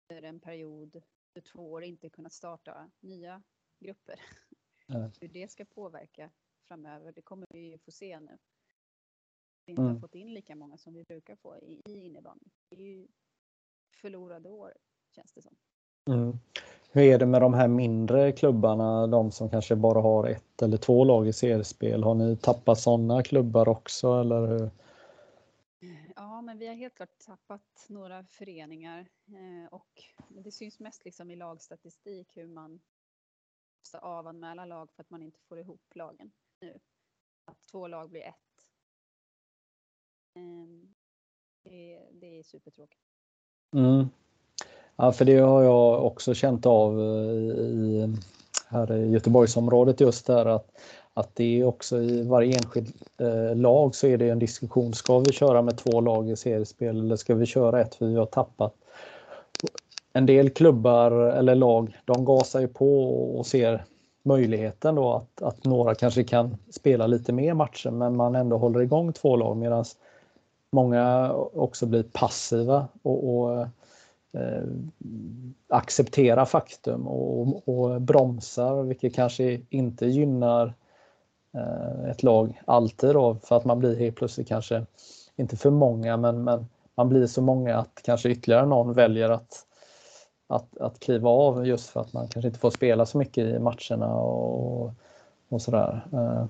[0.09, 1.01] under en period
[1.33, 3.43] för två år inte kunnat starta nya
[3.79, 4.19] grupper.
[4.87, 5.11] Mm.
[5.21, 6.31] Hur det ska påverka
[6.67, 8.37] framöver, det kommer vi ju få se nu.
[9.65, 9.93] Vi inte mm.
[9.93, 12.45] har fått in lika många som vi brukar få i, i innebandy.
[12.69, 13.07] Det är ju
[14.01, 14.73] förlorade år,
[15.11, 15.57] känns det som.
[16.07, 16.39] Mm.
[16.91, 20.77] Hur är det med de här mindre klubbarna, de som kanske bara har ett eller
[20.77, 22.03] två lag i seriespel?
[22.03, 24.69] Har ni tappat sådana klubbar också eller hur?
[26.15, 31.31] Ja, men vi har helt klart tappat några föreningar eh, och det syns mest liksom
[31.31, 32.79] i lagstatistik hur man
[33.79, 36.79] måste avanmäla lag för att man inte får ihop lagen nu.
[37.45, 38.67] Att två lag blir ett.
[40.33, 40.93] Ehm,
[41.63, 43.01] det, det är supertråkigt.
[43.75, 44.09] Mm.
[44.97, 48.15] Ja, för det har jag också känt av eh, i,
[48.69, 50.67] här i Göteborgsområdet just där att,
[51.13, 54.93] att det är också i varje enskild eh, lag så är det en diskussion.
[54.93, 58.15] Ska vi köra med två lag i seriespel eller ska vi köra ett för vi
[58.15, 58.73] har tappat?
[60.13, 63.85] En del klubbar eller lag, de gasar ju på och ser
[64.23, 68.81] möjligheten då att, att några kanske kan spela lite mer matcher men man ändå håller
[68.81, 69.85] igång två lag medan
[70.71, 73.67] många också blir passiva och, och eh,
[74.37, 74.63] Eh,
[75.69, 80.73] acceptera faktum och, och bromsar, vilket kanske inte gynnar
[81.53, 84.85] eh, ett lag alltid då, för att man blir helt plötsligt kanske
[85.35, 89.65] inte för många, men, men man blir så många att kanske ytterligare någon väljer att,
[90.47, 93.59] att, att kliva av just för att man kanske inte får spela så mycket i
[93.59, 94.93] matcherna och,
[95.49, 96.07] och sådär.
[96.13, 96.45] Eh,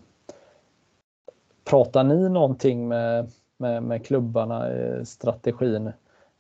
[1.64, 5.92] pratar ni någonting med, med, med klubbarna i strategin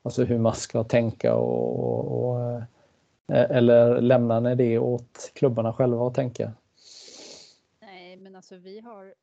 [0.07, 2.27] Alltså hur man ska tänka och, och
[3.27, 6.53] och eh, eller lämnar ni det åt klubbarna själva att tänka?
[7.79, 9.15] Nej, men alltså vi har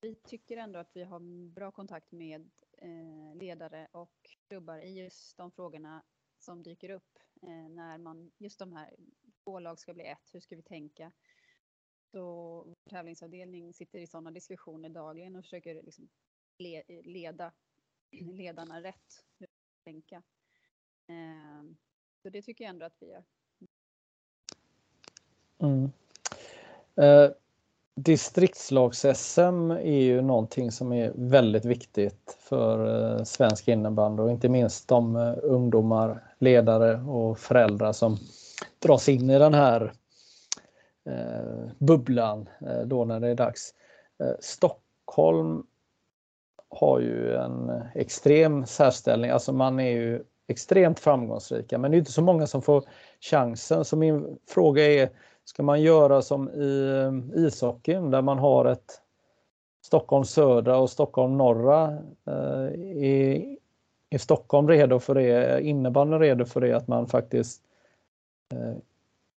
[0.00, 5.36] vi tycker ändå att vi har bra kontakt med eh, ledare och klubbar i just
[5.36, 6.02] de frågorna
[6.38, 8.94] som dyker upp eh, när man just de här
[9.44, 10.30] två lag ska bli ett.
[10.32, 11.12] Hur ska vi tänka?
[12.12, 12.22] Så
[12.66, 16.08] vår tävlingsavdelning sitter i sådana diskussioner dagligen och försöker liksom
[16.58, 17.52] le, leda
[18.32, 19.24] ledarna rätt
[19.90, 20.22] tänka.
[21.08, 21.76] Ehm,
[22.22, 23.24] så det tycker jag ändå att vi gör.
[25.58, 25.90] Mm.
[26.96, 27.30] Eh,
[27.94, 34.88] Distriktslags-SM är ju någonting som är väldigt viktigt för eh, svensk innebandy och inte minst
[34.88, 38.16] de eh, ungdomar, ledare och föräldrar som
[38.78, 39.92] dras in i den här
[41.04, 43.74] eh, bubblan eh, då när det är dags.
[44.18, 45.66] Eh, Stockholm
[46.70, 49.30] har ju en extrem särställning.
[49.30, 52.84] Alltså man är ju extremt framgångsrika men det är inte så många som får
[53.20, 53.84] chansen.
[53.84, 55.10] Så min fråga är,
[55.44, 56.90] ska man göra som i
[57.36, 59.00] eh, ishockeyn där man har ett
[59.82, 61.98] Stockholm södra och Stockholm norra?
[62.26, 63.56] Eh, är,
[64.10, 65.30] är Stockholm redo för det?
[65.30, 66.72] Är innebandyn redo för det?
[66.72, 67.62] Att man faktiskt
[68.52, 68.76] eh,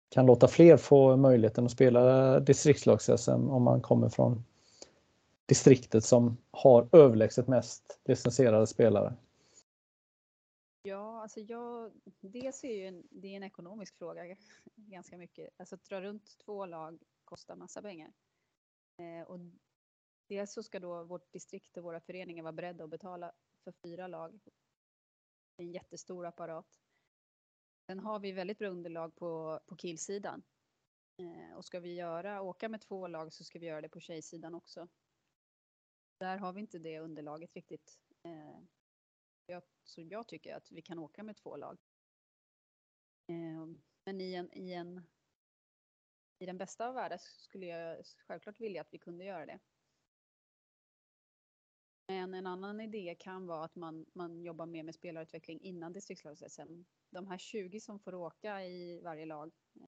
[0.08, 4.44] kan låta fler få möjligheten att spela distriktslags-SM om man kommer från
[5.46, 9.16] distriktet som har överlägset mest licensierade spelare?
[10.82, 14.36] Ja, alltså jag, dels är ju en, det är en ekonomisk fråga
[14.74, 15.48] ganska mycket.
[15.56, 18.12] Alltså att dra runt två lag kostar massa pengar.
[18.96, 19.38] Eh, och
[20.28, 23.32] dels så ska då vårt distrikt och våra föreningar vara beredda att betala
[23.64, 24.40] för fyra lag.
[25.56, 26.80] Det är en jättestor apparat.
[27.86, 30.42] Sen har vi väldigt bra underlag på, på killsidan.
[31.18, 34.00] Eh, och ska vi göra, åka med två lag så ska vi göra det på
[34.00, 34.88] tjejsidan också.
[36.22, 38.00] Där har vi inte det underlaget riktigt.
[38.22, 38.60] Eh,
[39.46, 41.78] jag, så jag tycker att vi kan åka med två lag.
[43.26, 43.66] Eh,
[44.04, 45.06] men i, en, i, en,
[46.38, 49.58] i den bästa av världar skulle jag självklart vilja att vi kunde göra det.
[52.06, 56.84] Men en annan idé kan vara att man, man jobbar mer med spelarutveckling innan distriktslags-SM.
[57.10, 59.86] De här 20 som får åka i varje lag, eh,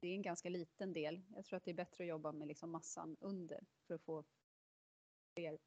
[0.00, 1.22] det är en ganska liten del.
[1.28, 4.24] Jag tror att det är bättre att jobba med liksom massan under för att få
[5.38, 5.58] fler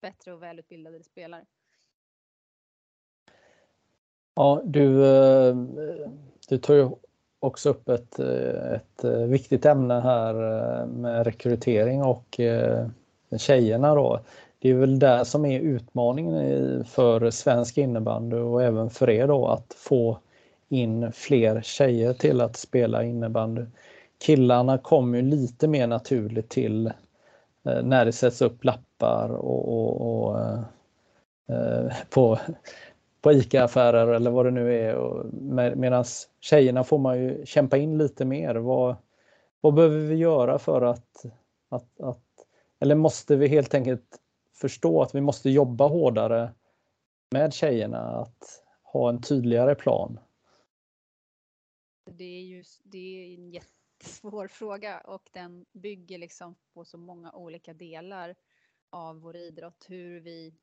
[0.00, 1.44] bättre och välutbildade spelare.
[4.34, 5.56] Ja, du, eh,
[6.48, 6.90] du tar ju
[7.38, 10.34] också upp ett, eh, ett eh, viktigt ämne här
[10.86, 12.40] med rekrytering och
[13.38, 14.20] tjejerna då.
[14.58, 19.46] Det är väl där som är utmaningen för svensk innebandy och även för er då
[19.46, 20.18] att få
[20.68, 23.62] in fler tjejer till att spela innebandy.
[24.18, 26.92] Killarna kommer ju lite mer naturligt till
[27.64, 30.62] Eh, när det sätts upp lappar och, och, och eh,
[31.48, 32.38] eh på,
[33.20, 34.94] på ICA-affärer eller vad det nu är.
[35.32, 36.04] Med, Medan
[36.40, 38.54] tjejerna får man ju kämpa in lite mer.
[38.54, 38.96] Vad,
[39.60, 41.24] vad behöver vi göra för att,
[41.68, 42.24] att, att
[42.80, 44.18] eller måste vi helt enkelt
[44.54, 46.50] förstå att vi måste jobba hårdare
[47.30, 50.18] med tjejerna, att ha en tydligare plan?
[52.10, 53.50] Det är ju det är en
[54.00, 58.36] jättesvår fråga och den bygger liksom på så många olika delar
[58.90, 59.86] av vår idrott.
[59.88, 60.54] Hur vi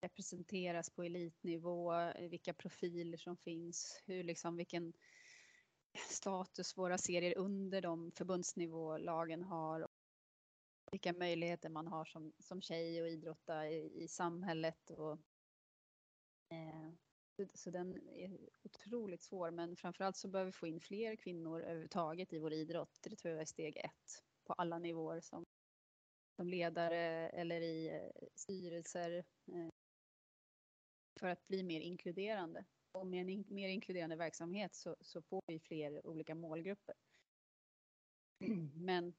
[0.00, 4.92] representeras på elitnivå, vilka profiler som finns, hur liksom vilken
[6.08, 9.88] status våra serier under de förbundsnivålagen har
[10.92, 14.90] vilka möjligheter man har som, som tjej att idrotta i, i samhället.
[14.90, 15.18] Och,
[16.48, 16.92] eh,
[17.54, 22.32] så den är otroligt svår, men framförallt så behöver vi få in fler kvinnor överhuvudtaget
[22.32, 22.98] i vår idrott.
[23.02, 25.44] Det tror jag är steg ett på alla nivåer som,
[26.36, 29.68] som ledare eller i eh, styrelser eh,
[31.20, 32.64] för att bli mer inkluderande.
[32.92, 36.94] Och med en in, mer inkluderande verksamhet så, så får vi fler olika målgrupper.
[38.74, 39.14] Men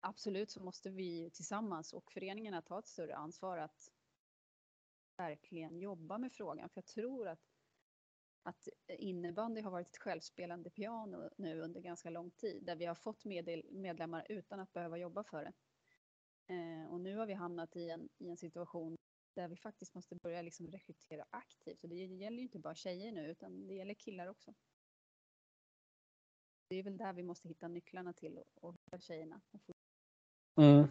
[0.00, 3.90] absolut så måste vi tillsammans och föreningarna ta ett större ansvar att
[5.16, 6.68] verkligen jobba med frågan.
[6.68, 7.40] För jag tror att,
[8.42, 12.94] att innebandy har varit ett självspelande piano nu under ganska lång tid där vi har
[12.94, 15.52] fått medel, medlemmar utan att behöva jobba för det.
[16.54, 18.96] Eh, och nu har vi hamnat i en, i en situation
[19.34, 21.82] där vi faktiskt måste börja liksom rekrytera aktivt.
[21.82, 24.54] Och det gäller ju inte bara tjejer nu utan det gäller killar också.
[26.68, 29.60] Det är väl där vi måste hitta nycklarna till och, och hitta tjejerna och
[30.56, 30.88] Mm.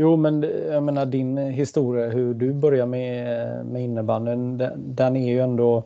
[0.00, 5.28] Jo, men jag menar din historia, hur du börjar med, med innebandyn, den, den är
[5.28, 5.84] ju ändå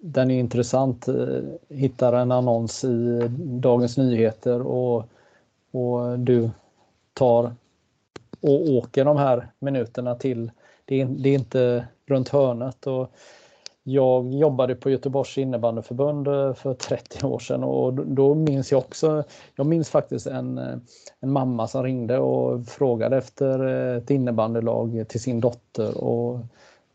[0.00, 1.08] den är intressant.
[1.08, 5.04] Eh, hittar en annons i Dagens Nyheter och,
[5.70, 6.50] och du
[7.12, 7.54] tar
[8.40, 10.50] och åker de här minuterna till,
[10.84, 12.86] det är, det är inte runt hörnet.
[12.86, 13.12] Och
[13.92, 19.24] jag jobbade på Göteborgs innebandyförbund eh, för 30 år sedan och då minns jag också,
[19.56, 20.76] jag minns faktiskt en, eh,
[21.20, 26.40] en mamma som ringde och frågade efter eh, ett innebandylag till sin dotter och,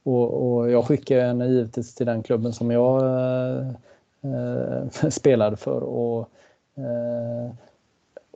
[0.04, 3.04] och, och jag skickade henne givetvis till den klubben som jag
[4.22, 5.84] eh, spelade för.
[5.84, 6.30] Och,
[6.76, 7.54] eh,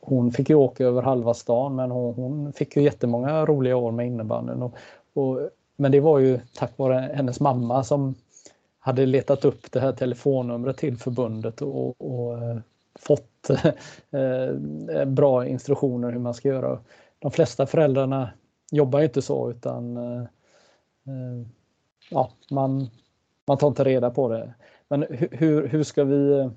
[0.02, 3.92] hon fick ju åka över halva stan men hon, hon fick ju jättemånga roliga år
[3.92, 4.62] med innebandyn.
[4.64, 4.76] Och,
[5.14, 8.16] och, men det var ju tack vare hennes mamma som
[8.88, 12.58] hade letat upp det här telefonnumret till förbundet och, och eh,
[13.00, 13.50] fått
[14.10, 16.80] eh, bra instruktioner hur man ska göra.
[17.20, 18.30] De flesta föräldrarna
[18.72, 20.28] jobbar inte så utan eh,
[22.10, 22.90] ja, man,
[23.46, 24.54] man tar inte reda på det.
[24.88, 26.50] Men hur, hur, ska vi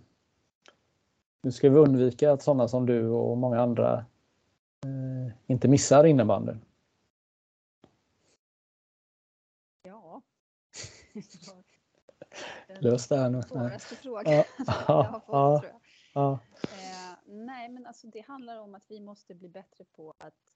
[1.43, 4.05] hur ska vi undvika att sådana som du och många andra
[5.47, 6.61] inte missar innebandyn?
[9.83, 10.23] Ja,
[12.81, 13.43] Lös det här nu.
[13.43, 14.45] Svåraste frågan ja.
[14.89, 15.61] jag har fått, ja.
[15.61, 15.81] tror jag.
[16.15, 16.41] Ja.
[16.63, 20.55] Eh, nej, men alltså det handlar om att vi måste bli bättre på att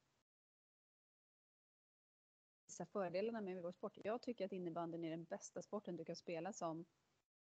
[2.66, 3.98] visa fördelarna med vår sport.
[4.04, 6.84] Jag tycker att innebandyn är den bästa sporten du kan spela som,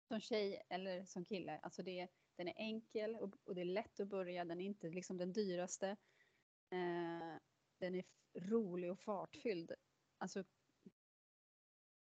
[0.07, 1.59] som tjej eller som kille.
[1.63, 4.45] Alltså det, den är enkel och, och det är lätt att börja.
[4.45, 5.87] Den är inte liksom den dyraste.
[6.69, 7.37] Eh,
[7.79, 9.71] den är rolig och fartfylld.
[10.17, 10.43] Alltså,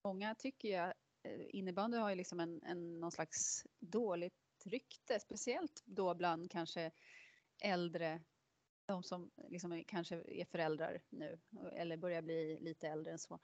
[0.04, 5.82] många tycker jag Eh, innebandy har ju liksom en, en, någon slags dåligt rykte, speciellt
[5.84, 6.90] då bland kanske
[7.62, 8.22] äldre,
[8.86, 11.40] de som liksom kanske är föräldrar nu
[11.72, 13.40] eller börjar bli lite äldre än så.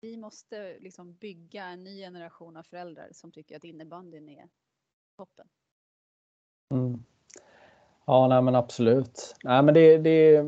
[0.00, 4.48] Vi måste liksom bygga en ny generation av föräldrar som tycker att innebandyn är
[5.16, 5.48] toppen.
[6.74, 7.04] Mm.
[8.06, 9.34] Ja, nej men absolut.
[9.44, 10.44] Nej, men det, det,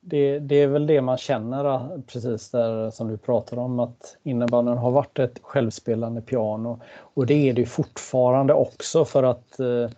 [0.00, 4.16] det, det, är väl det man känner eh, precis där som du pratar om att
[4.22, 6.80] innebandyn har varit ett självspelande piano.
[6.98, 9.90] Och det är det fortfarande också för att eh,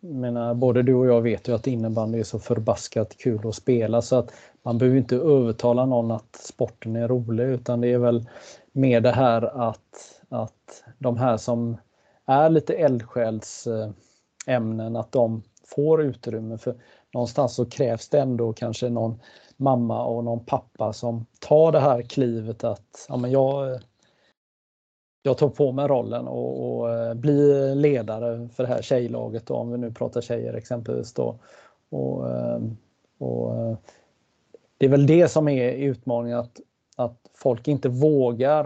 [0.00, 4.02] menar, både du och jag vet ju att innebandy är så förbaskat kul att spela
[4.02, 4.32] så att
[4.62, 8.28] man behöver inte övertala någon att sporten är rolig utan det är väl
[8.72, 11.76] mer det här att, att de här som
[12.26, 16.58] är lite eldsjälsämnen eh, att de får utrymme.
[16.58, 16.74] För
[17.14, 19.20] någonstans så krävs det ändå kanske någon
[19.56, 23.80] mamma och någon pappa som tar det här klivet att ja, men jag,
[25.22, 29.54] jag tar på mig rollen och, och eh, blir ledare för det här tjejlaget då,
[29.54, 31.38] om vi nu pratar tjejer exempelvis då.
[31.88, 32.60] Och, eh,
[33.18, 33.76] och eh,
[34.78, 36.60] det är väl det som är utmaningen att,
[36.96, 38.64] att folk inte vågar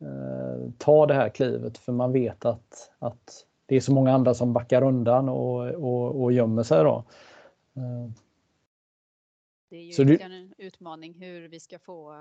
[0.00, 4.34] eh, ta det här klivet för man vet att, att det är så många andra
[4.34, 6.84] som backar undan och, och, och gömmer sig.
[6.84, 7.04] Då.
[9.70, 9.76] Eh.
[9.76, 10.22] Det är ju så det...
[10.22, 12.14] en utmaning hur vi ska få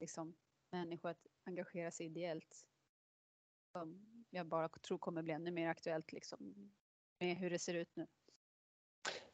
[0.00, 0.34] liksom,
[0.72, 2.66] människor att engagera sig ideellt.
[3.72, 6.54] Som jag bara tror kommer bli ännu mer aktuellt liksom,
[7.20, 8.06] med hur det ser ut nu.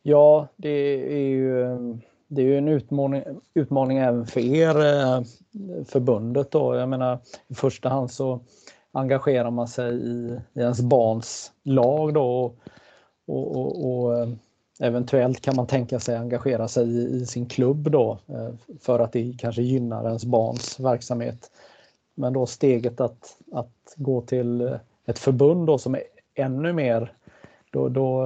[0.02, 0.68] Ja, det
[1.16, 1.76] är ju
[2.30, 3.22] det är ju en utmaning,
[3.54, 5.22] utmaning även för er, eh,
[5.84, 6.76] förbundet då.
[6.76, 7.18] Jag menar,
[7.48, 8.40] i första hand så
[8.92, 12.56] engagerar man sig i, i ens barns lag då och,
[13.26, 14.28] och, och, och eh,
[14.80, 19.12] eventuellt kan man tänka sig engagera sig i, i, sin klubb då eh, för att
[19.12, 21.50] det kanske gynnar ens barns verksamhet.
[22.14, 26.02] Men då steget att, att gå till ett förbund då som är
[26.34, 27.12] ännu mer,
[27.70, 28.24] då, då,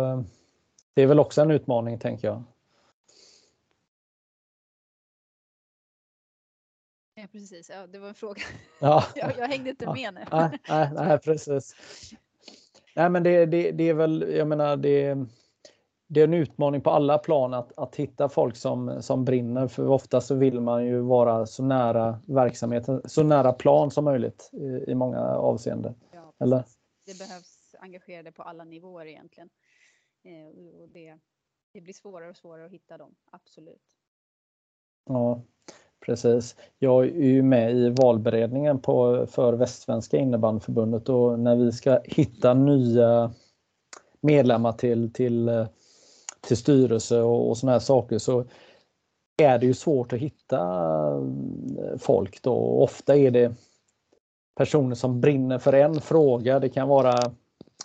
[0.95, 2.43] det är väl också en utmaning tänker jag.
[7.15, 7.71] Ja, precis.
[7.71, 8.43] Ja, det var en fråga.
[8.81, 9.05] Ja.
[9.15, 10.21] jag, jag hängde inte med nu.
[10.31, 11.75] nej, nej, nej, precis.
[12.97, 15.27] Nej, men det, det, det är väl, jag menar, det,
[16.15, 19.69] det är en utmaning på alla plan att, att hitta folk som, som brinner.
[19.69, 24.51] För ofta så vill man ju vara så nära verksamheten, så nära plan som möjligt
[24.53, 25.95] i, i många avseenden.
[26.13, 26.65] Ja, Eller?
[27.07, 29.51] Det behövs engagerade på alla nivåer egentligen.
[30.25, 31.19] Eh, och det,
[31.73, 33.83] det blir svårare och svårare att hitta dem, absolut.
[35.07, 35.43] Ja,
[36.07, 36.57] Precis.
[36.79, 42.55] Jag är ju med i valberedningen på, för Västsvenska innebandyförbundet och när vi ska hitta
[42.55, 43.33] nya
[44.21, 45.67] medlemmar till, till,
[46.47, 48.45] till styrelse och, och såna här saker så
[49.43, 50.61] är det ju svårt att hitta
[51.79, 52.55] eh, folk då.
[52.83, 53.55] Ofta är det
[54.57, 56.61] personer som brinner för en fråga.
[56.61, 57.15] Det kan vara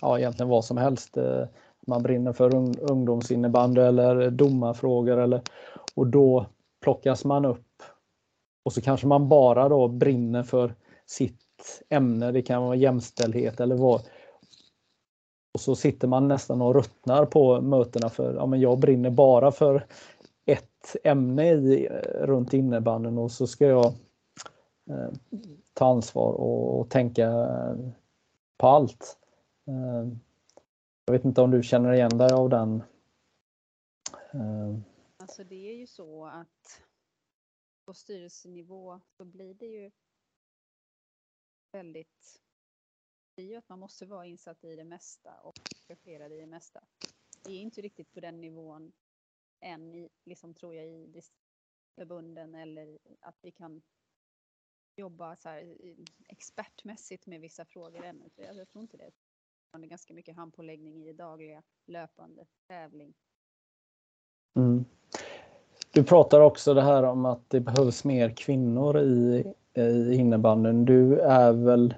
[0.02, 1.18] ja, egentligen vad som helst.
[1.18, 1.46] Eh,
[1.88, 2.56] man brinner för
[2.92, 5.42] ungdomsinnebandy eller domarfrågor eller,
[5.96, 6.46] och då
[6.82, 7.84] plockas man upp
[8.66, 12.32] och så kanske man bara då brinner för sitt ämne.
[12.32, 14.02] Det kan vara jämställdhet eller vad.
[15.54, 19.52] Och så sitter man nästan och ruttnar på mötena för ja, men jag brinner bara
[19.52, 19.86] för
[20.46, 23.86] ett ämne i, eh, runt innebanden och så ska jag
[24.90, 25.10] eh,
[25.74, 27.76] ta ansvar och, och, tänka eh,
[28.58, 29.18] på allt.
[29.68, 30.14] Eh,
[31.06, 32.84] jag vet inte om du känner igen dig av den?
[34.32, 34.76] Eh.
[35.18, 36.82] Alltså det är ju så att
[37.86, 39.92] på styrelsenivå så blir det ju
[41.72, 42.42] väldigt
[43.42, 45.60] ju att man måste vara insatt i det mesta och
[45.90, 46.84] engagerad i det mesta.
[47.46, 48.92] Vi är inte riktigt på den nivån
[49.60, 51.22] än, i, liksom, tror jag, i
[51.96, 53.82] förbunden eller att vi kan
[54.96, 55.76] jobba så här
[56.28, 58.30] expertmässigt med vissa frågor ännu.
[58.36, 59.12] för jag tror inte det.
[59.72, 63.14] Det är ganska mycket handpåläggning i det dagliga, löpande, tävling.
[64.56, 64.86] Mm.
[65.92, 70.86] Du pratar också det här om att det behövs mer kvinnor i, i innebandyn.
[70.86, 71.96] Du är väl,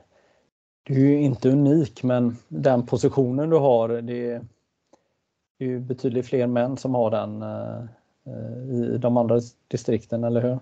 [0.84, 4.46] du är inte unik men den positionen du har, det är,
[5.60, 7.84] det är betydligt fler män som har den eh,
[8.70, 10.60] i de andra distrikten, eller hur?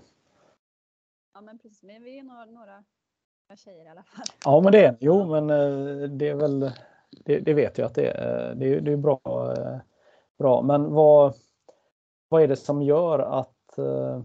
[1.33, 2.83] Ja men precis, men vi är några, några
[3.55, 4.25] tjejer i alla fall.
[4.45, 6.71] Ja men det är Jo men eh, det är väl,
[7.25, 8.55] det, det vet jag att det är.
[8.55, 9.77] Det är, det är bra, eh,
[10.37, 10.61] bra.
[10.61, 11.33] Men vad
[12.29, 14.21] vad är det som gör att, eh,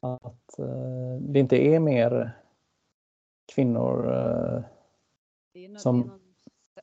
[0.00, 2.32] att eh, det inte är mer
[3.46, 4.64] kvinnor eh,
[5.52, 6.00] det är något, som...
[6.00, 6.22] Något,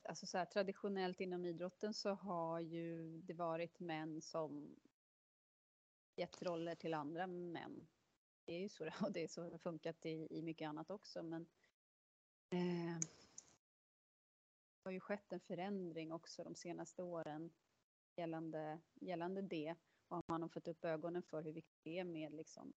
[0.04, 4.76] alltså så här, traditionellt inom idrotten så har ju det varit män som
[6.16, 7.88] gett roller till andra män.
[8.46, 10.90] Det är ju så och det är så det har funkat i, i mycket annat
[10.90, 11.42] också men
[12.50, 13.00] eh,
[14.84, 17.52] det har ju skett en förändring också de senaste åren
[18.16, 19.76] gällande, gällande det
[20.08, 22.74] och man har fått upp ögonen för hur viktigt det är med liksom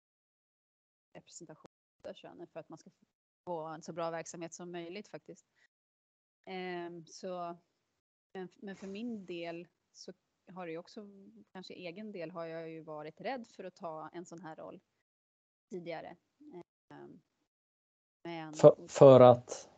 [1.13, 1.71] representation
[2.05, 2.91] av könen för att man ska
[3.47, 5.47] få en så bra verksamhet som möjligt faktiskt.
[6.45, 7.57] Ehm, så,
[8.55, 10.13] men för min del så
[10.53, 11.07] har det ju också,
[11.53, 14.81] kanske egen del har jag ju varit rädd för att ta en sån här roll
[15.71, 16.17] tidigare.
[16.91, 17.21] Ehm,
[18.23, 19.71] men, för, för att?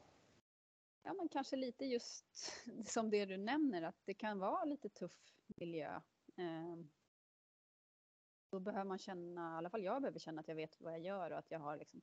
[1.03, 2.53] Ja, men kanske lite just
[2.87, 6.01] som det du nämner, att det kan vara lite tuff miljö.
[6.37, 6.91] Ehm,
[8.51, 11.01] då behöver man känna, i alla fall jag behöver känna att jag vet vad jag
[11.01, 12.03] gör och att jag har liksom,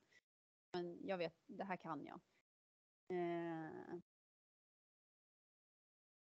[0.75, 2.19] men jag vet, det här kan jag.
[3.09, 4.01] Ehm,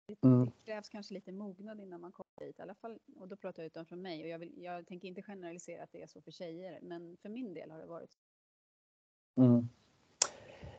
[0.07, 0.45] det, mm.
[0.47, 3.63] det krävs kanske lite mognad innan man kommer dit, i alla fall, och då pratar
[3.63, 6.31] jag utifrån mig och jag, vill, jag tänker inte generalisera att det är så för
[6.31, 8.21] tjejer, men för min del har det varit så.
[9.37, 9.69] Mm.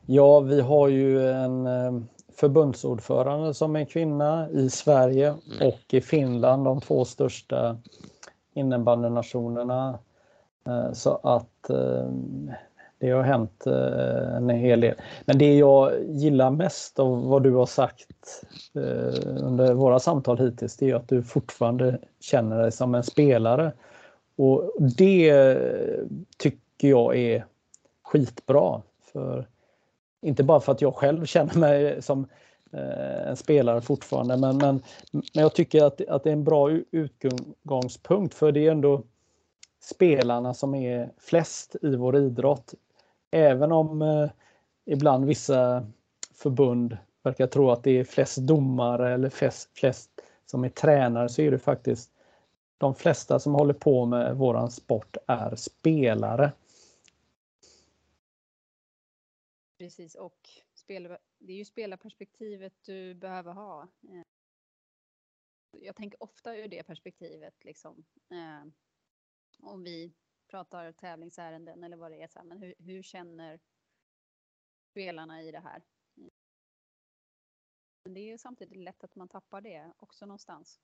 [0.06, 2.02] Ja, vi har ju en eh,
[2.34, 5.68] förbundsordförande som är kvinna i Sverige Mm.
[5.68, 7.82] och i Finland, de två största
[8.54, 10.00] innebandynationerna.
[10.66, 12.12] Eh, Så att eh,
[13.04, 14.96] det har hänt eh, en hel del.
[15.26, 18.44] Men det jag gillar mest av vad du har sagt
[18.76, 23.72] eh, under våra samtal hittills, det är att du fortfarande känner dig som en spelare.
[24.36, 25.58] Och det
[26.38, 27.46] tycker jag är
[28.04, 28.82] skitbra.
[29.12, 29.48] För,
[30.22, 32.28] inte bara för att jag själv känner mig som
[32.74, 34.82] eh, en spelare fortfarande, men, men,
[35.12, 39.02] men jag tycker att, att det är en bra utgångspunkt för det är ändå
[39.84, 42.74] spelarna som är flest i vår idrott.
[43.36, 44.32] Även om eh,
[44.86, 45.88] ibland vissa
[46.34, 50.10] förbund verkar tro att det är flest domare eller flest, flest
[50.46, 52.12] som är tränare så är det faktiskt
[52.78, 56.52] de flesta som håller på med våran sport är spelare.
[59.78, 63.88] Precis, och spel, det är ju spelarperspektivet du behöver ha.
[64.04, 64.22] Eh,
[65.72, 68.06] jag tänker ofta ur det perspektivet, liksom.
[68.32, 68.72] Eh,
[69.60, 70.14] om vi
[70.54, 73.60] pratar tävlingsärenden eller vad det är, så här, men hur, hur känner
[74.92, 75.84] spelarna i det här?
[78.04, 80.82] Men det är ju samtidigt lätt att man tappar det också någonstans.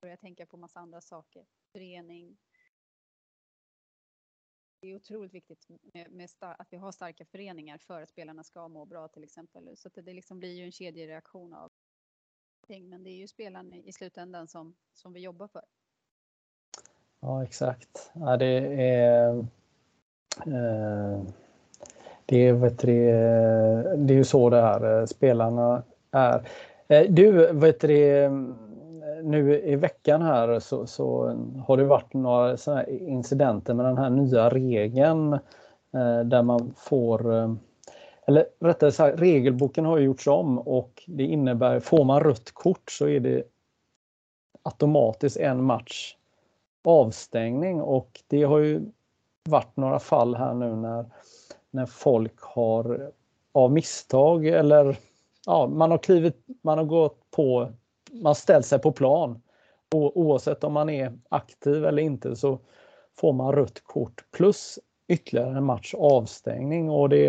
[0.00, 1.46] Börjar tänka på massa andra saker.
[1.72, 2.38] Förening.
[4.80, 8.44] Det är otroligt viktigt med, med star- att vi har starka föreningar för att spelarna
[8.44, 9.76] ska må bra till exempel.
[9.76, 11.72] Så att det, det liksom blir ju en kedjereaktion av
[12.66, 12.88] ting.
[12.88, 15.77] Men det är ju spelaren i slutändan som, som vi jobbar för.
[17.20, 18.10] Ja, exakt.
[18.12, 19.38] Ja, det är
[20.46, 21.22] eh,
[22.26, 22.86] det är, vet du,
[23.96, 25.00] det, är ju så det är.
[25.00, 26.48] Eh, spelarna är.
[26.88, 28.28] Eh, Du, vet du,
[29.22, 33.98] nu i veckan här så, så har det varit några såna här incidenter med den
[33.98, 35.32] här nya regeln
[35.94, 37.54] eh, där man får eh,
[38.26, 42.90] eller rättare sagt, regelboken har ju gjorts om och det innebär, får man rött kort
[42.90, 43.42] så är det
[44.62, 46.16] automatiskt en match
[46.84, 48.82] avstängning och det har ju
[49.48, 51.04] varit några fall här nu när,
[51.70, 53.12] när folk har
[53.52, 54.98] av misstag eller
[55.46, 57.72] ja, man har klivit, man har gått på,
[58.12, 59.42] man ställt sig på plan.
[59.94, 62.58] Och oavsett om man är aktiv eller inte så
[63.18, 67.26] får man rött kort plus ytterligare en match avstängning och det,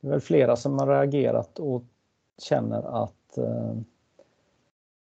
[0.00, 1.84] det är väl flera som har reagerat och
[2.42, 3.76] känner att eh,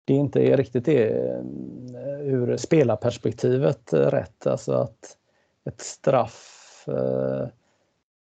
[0.05, 1.43] det inte är riktigt det
[2.07, 4.47] ur spelarperspektivet eh, rätt.
[4.47, 5.17] Alltså att
[5.65, 7.47] ett straff eh,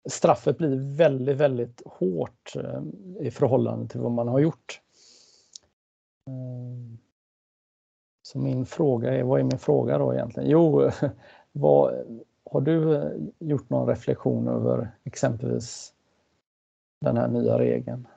[0.05, 2.81] straffet blir väldigt, väldigt hårt eh,
[3.19, 4.81] i förhållande till vad man har gjort.
[8.23, 10.49] Så min fråga är, vad är min fråga då egentligen?
[10.49, 10.89] Jo,
[11.51, 11.93] vad,
[12.51, 15.93] har du gjort någon reflektion över exempelvis
[17.01, 18.07] den här nya regeln?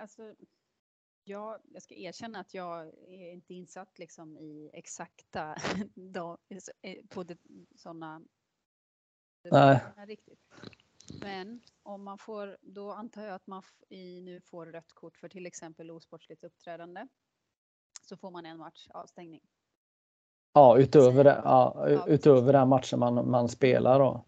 [0.00, 0.22] Alltså,
[1.24, 5.56] jag, jag ska erkänna att jag är inte insatt liksom i exakta
[5.94, 6.38] dag,
[7.08, 7.38] på det,
[7.76, 8.22] sådana
[9.50, 9.80] Nej.
[10.06, 10.40] riktigt.
[11.20, 15.28] Men om man får, då antar jag att man i, nu får rött kort för
[15.28, 17.08] till exempel osportsligt uppträdande.
[18.02, 19.40] Så får man en match avstängning.
[20.52, 24.24] Ja, utöver, det, ja, Ja, utöver den matchen man, man spelar då.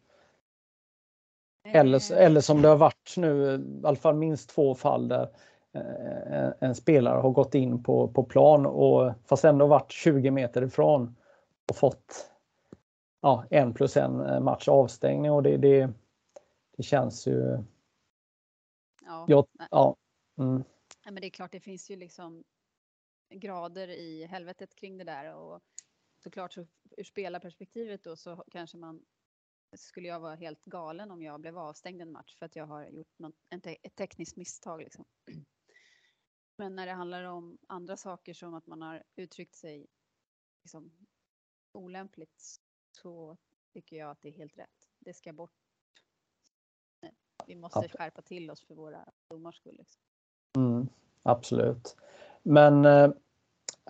[1.64, 5.22] Eller, Eh, eller som det har varit nu, i alla fall minst två fall där
[5.22, 5.28] eh,
[6.58, 11.16] en spelare har gått in på, på plan och fast ändå varit 20 meter ifrån
[11.70, 12.30] och fått
[13.20, 15.90] ja, en plus en match avstängning och det, det,
[16.76, 17.58] det känns ju...
[19.04, 19.96] ja, Jag, ja,
[20.38, 20.64] mm,
[21.04, 22.44] Nej, men det är klart, det finns ju liksom
[23.34, 25.60] grader i helvetet kring det där och
[26.18, 26.66] såklart så
[26.96, 29.02] ur spelarperspektivet då så kanske man
[29.76, 32.86] skulle jag vara helt galen om jag blev avstängd en match för att jag har
[32.86, 33.34] gjort något,
[33.82, 34.80] ett tekniskt misstag.
[34.80, 35.04] Liksom.
[36.56, 39.86] Men när det handlar om andra saker som att man har uttryckt sig
[40.62, 40.90] liksom,
[41.72, 42.60] olämpligt
[42.92, 43.36] så
[43.72, 44.88] tycker jag att det är helt rätt.
[44.98, 45.50] Det ska bort.
[47.46, 49.76] Vi måste Ab- skärpa till oss för våra domars skull.
[49.78, 50.02] Liksom.
[50.56, 50.88] Mm,
[51.22, 51.96] absolut.
[52.42, 53.10] Men eh,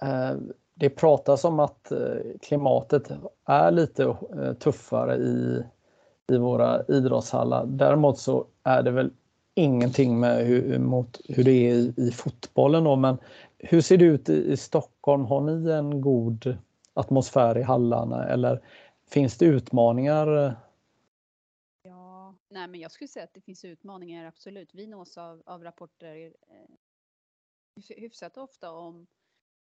[0.03, 0.37] eh,
[0.75, 3.11] det pratas om att eh, klimatet
[3.45, 5.65] är lite eh, tuffare i,
[6.33, 7.67] i våra idrottshallar.
[7.67, 9.13] Däremot så är det väl
[9.57, 12.85] ingenting med hur, mot hur det är i, i fotbollen.
[12.85, 12.97] Då.
[12.97, 13.19] Men
[13.59, 15.25] hur ser det ut i, i Stockholm?
[15.25, 16.59] Har ni en god
[16.95, 18.63] atmosfär i hallarna eller
[19.09, 20.57] finns det utmaningar?
[21.83, 24.75] Ja, nej men jag skulle säga att det finns utmaningar absolut.
[24.75, 29.07] Vi nås av, av rapporter eh, hyfsat ofta om,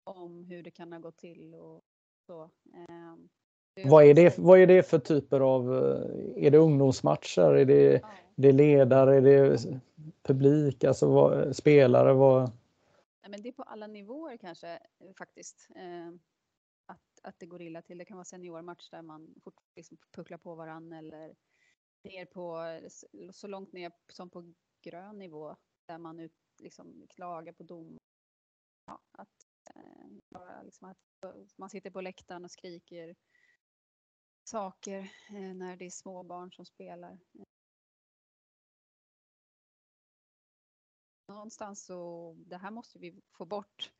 [0.05, 1.83] om hur det kan ha gått till och
[2.27, 2.43] så.
[2.75, 3.17] Eh,
[3.85, 5.73] vad är, det, vad är det för typer av,
[6.37, 8.11] är det ungdomsmatcher, är det, ja.
[8.35, 9.59] det ledare, är det
[10.23, 12.13] publik, alltså vad, spelare?
[12.13, 12.51] Vad...
[13.23, 14.79] Ja, men det är på alla nivåer kanske
[15.19, 15.69] faktiskt.
[15.77, 16.19] Eh,
[16.87, 17.99] att, att det går illa till.
[17.99, 21.35] Det kan vara seniormatch där man fortfarande liksom pucklar på varann eller
[22.05, 22.81] ner på
[23.33, 24.53] så långt ner som på
[24.83, 25.57] grön nivå
[25.87, 27.99] där man ut, liksom klagar på dom.
[28.87, 30.99] Ja, att, eh, liksom att
[31.57, 33.15] man sitter på läktaren och skriker
[34.49, 37.19] saker eh, när det är små barn som spelar.
[41.29, 43.93] Någonstans så, det här måste vi få bort.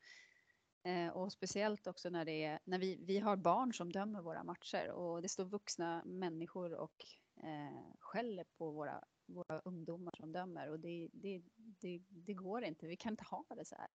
[0.83, 4.43] Eh, och speciellt också när det är, när vi, vi har barn som dömer våra
[4.43, 7.05] matcher och det står vuxna människor och
[7.43, 12.87] eh, skäller på våra, våra ungdomar som dömer och det, det, det, det går inte.
[12.87, 13.87] Vi kan inte ha det så här.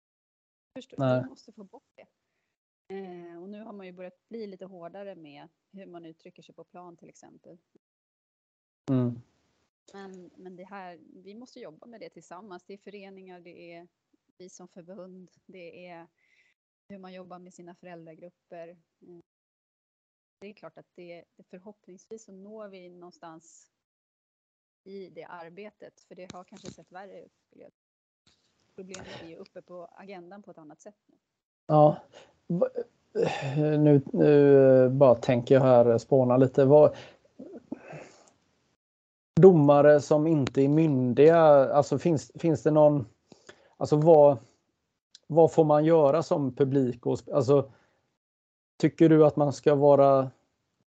[0.76, 2.06] Förstår, vi måste få bort det.
[2.92, 6.56] Eh, och nu har man ju börjat bli lite hårdare med hur man uttrycker sig
[6.56, 7.58] på plan till exempel.
[8.90, 9.22] Mm.
[9.94, 12.64] Men, men det här, vi måste jobba med det tillsammans.
[12.64, 13.88] Det är föreningar, det är
[14.38, 16.08] vi som förbund, det är
[16.88, 18.78] hur man jobbar med sina föräldragrupper.
[19.02, 19.22] Mm.
[20.40, 23.72] Det är klart att det, förhoppningsvis så når vi någonstans
[24.84, 27.32] i det arbetet, för det har kanske sett värre ut.
[28.76, 31.18] Problemet är ju uppe på agendan på ett annat sätt nu.
[31.66, 32.02] Ja,
[32.52, 36.66] Eh, nu, nu eh, bara tänker jag här, eh, spåna lite.
[36.66, 36.96] Vad,
[39.42, 41.38] domare som inte är myndiga,
[41.74, 43.06] alltså finns, finns det någon,
[43.78, 44.38] alltså vad,
[45.28, 47.06] vad får man göra som publik?
[47.06, 47.72] Och, alltså,
[48.78, 50.32] tycker du att man ska vara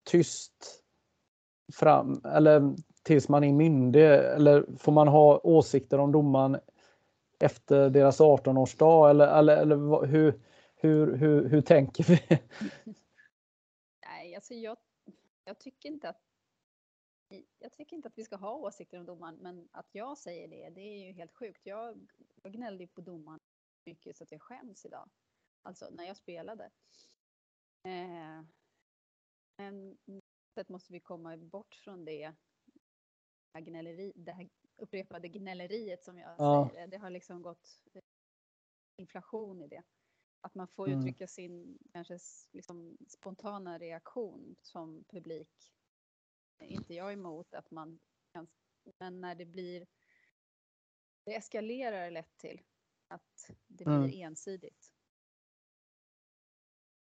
[0.05, 0.83] tyst
[1.73, 4.05] fram eller tills man är myndig?
[4.05, 6.57] Eller får man ha åsikter om domaren
[7.39, 9.11] efter deras 18-årsdag?
[9.11, 10.35] Eller, eller, eller hur,
[10.81, 12.41] hur, hur, hur tänker vi?
[14.07, 14.77] Nej, alltså jag,
[15.45, 16.23] jag tycker inte att
[17.59, 20.71] jag tycker inte att vi ska ha åsikter om domaren, men att jag säger det,
[20.71, 21.67] det är ju helt sjukt.
[21.67, 22.09] Jag,
[22.43, 23.41] jag gnällde på domaren
[23.87, 25.11] mycket så att jag skäms idag.
[25.63, 26.71] Alltså när jag spelade.
[27.83, 28.43] Eh,
[29.57, 29.99] men
[30.55, 32.35] sätt måste vi komma bort från det, det
[33.55, 36.69] här, gnälleri, det här upprepade gnälleriet som jag ja.
[36.73, 36.87] säger.
[36.87, 37.83] Det har liksom gått
[38.97, 39.83] inflation i det.
[40.41, 40.99] Att man får mm.
[40.99, 42.19] uttrycka sin kanske
[42.53, 45.73] liksom, spontana reaktion som publik.
[46.63, 47.99] Inte jag emot att man
[48.33, 48.49] kan,
[48.99, 49.87] men när det blir,
[51.25, 52.61] det eskalerar lätt till
[53.09, 54.23] att det blir mm.
[54.23, 54.93] ensidigt.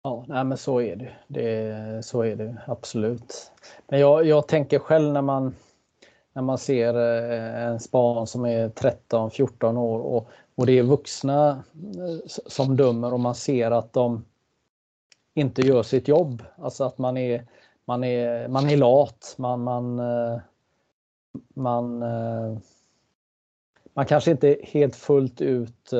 [0.02, 1.16] Ja, nej, men så är det.
[1.28, 2.04] det.
[2.04, 3.52] Så är det absolut.
[3.86, 5.54] Men jag, jag tänker själv när man
[6.38, 11.64] när man ser eh, en span som är 13-14 år och, och det är vuxna
[11.74, 14.24] eh, som dömer och man ser att de
[15.34, 16.42] inte gör sitt jobb.
[16.56, 17.46] Alltså att man är,
[17.84, 20.40] man är, man är lat, man, man, eh,
[21.54, 22.58] man, eh,
[23.94, 25.92] man kanske inte helt fullt ut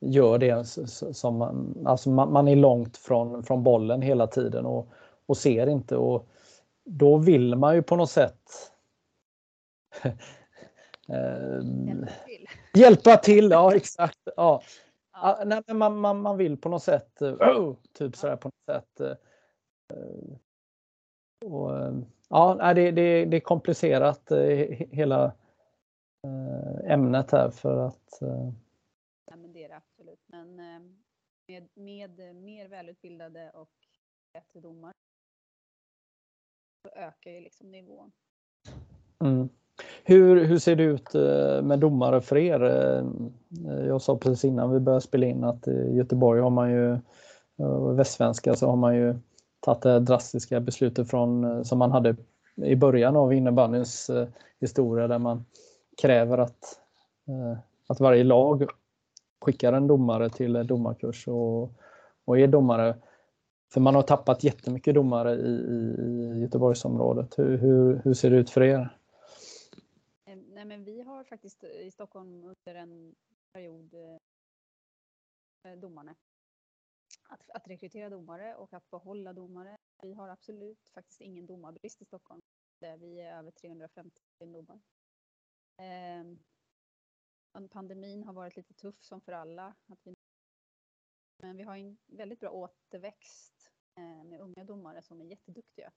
[0.00, 0.66] gör det
[1.14, 4.88] som man, alltså man, man är långt från, från bollen hela tiden och,
[5.26, 5.96] och ser inte.
[5.96, 6.28] Och
[6.84, 8.72] då vill man ju på något sätt
[12.76, 13.50] hjälpa till.
[13.50, 14.28] Ja exakt.
[14.36, 14.62] Ja.
[15.44, 19.00] Nej, men man, man, man vill på något sätt, oh, typ sådär på något sätt.
[19.00, 19.16] Eh,
[21.50, 21.70] och,
[22.28, 24.32] ja, det, det, det är komplicerat
[24.90, 25.32] hela
[26.84, 28.18] ämnet här för att
[29.30, 30.20] Ja, men det är det absolut.
[30.26, 30.56] Men
[31.46, 33.70] med, med mer välutbildade och
[34.32, 34.92] bättre domar
[36.82, 38.12] så ökar ju liksom nivån.
[39.20, 39.48] Mm.
[40.08, 42.62] Hur, hur ser det ut eh, med domare för er?
[42.64, 43.04] Eh,
[43.72, 46.98] eh, jag sa precis innan vi började spela in att i Göteborg har man ju,
[47.96, 49.14] västsvenska, så har man ju
[49.60, 52.16] tagit det drastiska beslutet från, som man hade
[52.56, 54.10] i början av innebandyns
[54.60, 55.44] historia där man
[56.02, 56.78] kräver att,
[57.88, 58.64] att varje lag
[59.40, 61.72] skickar en domare till domarkurs och,
[62.24, 62.96] och är domare.
[63.72, 67.38] För man har tappat jättemycket domare i, i Göteborgsområdet.
[67.38, 68.96] Hur, hur, hur ser det ut för er?
[70.56, 73.14] Nej, men vi har faktiskt eh, i Stockholm under en
[73.52, 74.18] period eh,
[75.62, 76.16] eh, domarna.
[77.28, 79.76] Att, att rekrytera domare och att behålla domare.
[80.02, 82.40] Vi har absolut faktiskt ingen domarbrist i Stockholm.
[82.98, 84.80] Vi är över 350 domare.
[85.76, 86.24] Eh,
[87.70, 89.74] pandemin har varit lite tuff som för alla.
[89.86, 90.14] Att vi,
[91.42, 95.92] men vi har en väldigt bra återväxt eh, med unga domare som är jätteduktiga.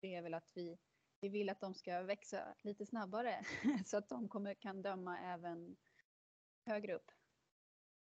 [0.00, 0.78] Det är väl att vi
[1.20, 3.34] vi vill att de ska växa lite snabbare
[3.86, 5.76] så att de kommer, kan döma även
[6.66, 7.10] högre upp.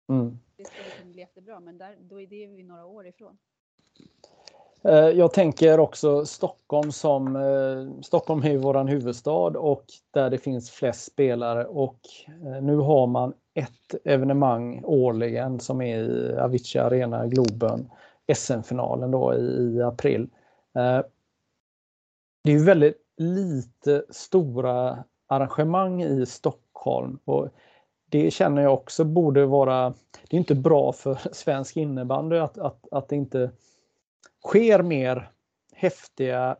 [0.08, 0.38] Mm.
[0.56, 3.38] Det skulle kunna bli jättebra, men där, då är det vi några år ifrån.
[4.84, 10.70] Eh, jag tänker också Stockholm som eh, Stockholm är våran huvudstad och där det finns
[10.70, 17.26] flest spelare och eh, nu har man ett evenemang årligen som är i Avicii Arena,
[17.26, 17.90] Globen,
[18.34, 20.28] SM-finalen då i, april.
[22.44, 27.48] Det är väldigt lite stora arrangemang i Stockholm och
[28.10, 29.94] det känner jag också borde vara,
[30.28, 33.50] det är inte bra för svensk innebandy att, att, att det inte
[34.46, 35.30] sker mer
[35.72, 36.56] häftiga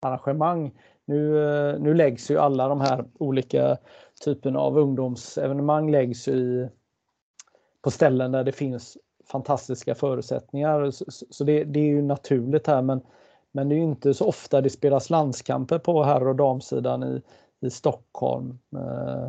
[0.00, 0.78] arrangemang.
[1.04, 1.32] Nu,
[1.78, 3.76] nu läggs ju alla de här olika
[4.24, 6.68] typerna av ungdomsevenemang läggs i,
[7.82, 8.98] på ställen där det finns
[9.30, 10.90] fantastiska förutsättningar.
[10.90, 13.00] Så, så det, det, är ju naturligt här men,
[13.52, 17.22] men det är inte så ofta det spelas landskamper på herr och damsidan i,
[17.66, 18.58] i Stockholm.
[18.76, 19.24] Eh,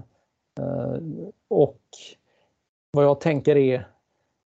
[0.59, 1.01] eh,
[1.47, 1.81] och
[2.91, 3.93] vad jag tänker är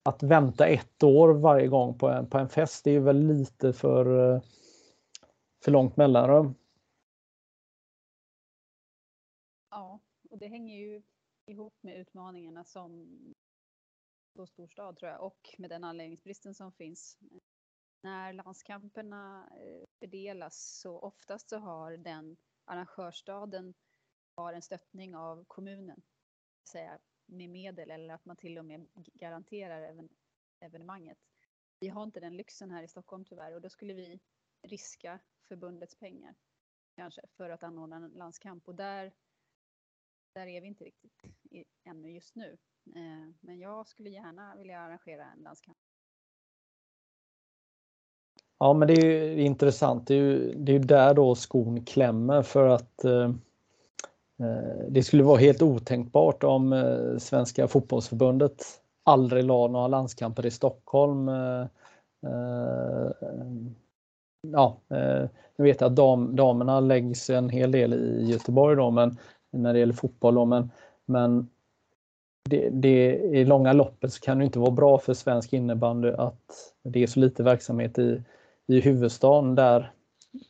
[0.03, 3.73] att vänta ett år varje gång på en, på en fest, det är väl lite
[3.73, 4.41] för, eh,
[5.63, 6.55] för långt mellanrum.
[9.69, 9.99] Ja,
[10.29, 11.01] och det hänger ju
[11.45, 13.07] ihop med utmaningarna som
[14.35, 17.17] på storstad tror jag och med den anläggningsbristen som finns.
[18.05, 23.73] När landskamperna eh, fördelas så oftast så har den arrangörsstaden
[24.35, 26.01] har en stöttning av kommunen.
[26.71, 30.09] Säga med medel eller att man till och med garanterar even,
[30.59, 31.17] evenemanget.
[31.79, 34.19] Vi har inte den lyxen här i Stockholm tyvärr och då skulle vi
[34.61, 36.35] riska förbundets pengar
[36.95, 39.13] kanske för att anordna en landskamp och där,
[40.33, 42.57] där är vi inte riktigt i, ännu just nu.
[42.95, 45.74] Eh, men jag skulle gärna vilja arrangera en landskamp.
[48.59, 50.07] Ja, men det är ju intressant.
[50.07, 53.29] Det är ju, det är ju där då skon klämmer för att eh,
[54.39, 58.63] Eh, det skulle vara helt otänkbart om eh, Svenska fotbollsförbundet
[59.03, 61.29] aldrig la några landskamper i Stockholm.
[61.29, 61.61] Eh,
[62.25, 63.11] eh
[64.51, 68.91] ja, eh, nu vet jag att dam, damerna läggs en hel del i Göteborg då,
[68.91, 69.17] men
[69.51, 70.71] när det gäller fotboll då, men,
[71.05, 71.49] men
[72.49, 76.73] det, det, i långa loppet så kan det inte vara bra för svensk innebandy att
[76.83, 78.23] det är så lite verksamhet i,
[78.67, 79.93] i huvudstaden där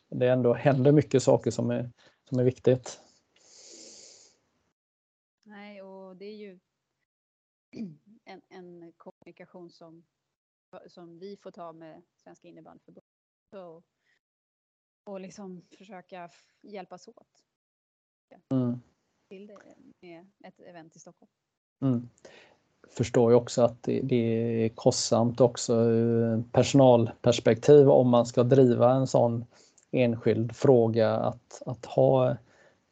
[0.08, 1.90] det ändå händer mycket saker som är,
[2.24, 3.00] som är viktigt.
[6.18, 6.58] det är ju
[8.24, 10.04] en, en kommunikation som,
[10.86, 13.04] som vi får ta med Svenska innebandyförbundet
[13.50, 13.84] och,
[15.04, 17.44] och liksom försöka hjälpas åt.
[18.48, 18.80] Mm.
[19.28, 21.30] Till det med ett event i Stockholm.
[21.80, 22.08] Mm.
[22.90, 28.92] Förstår ju också att det, det är kostsamt också ur personalperspektiv om man ska driva
[28.92, 29.44] en sån
[29.90, 32.36] enskild fråga att, att ha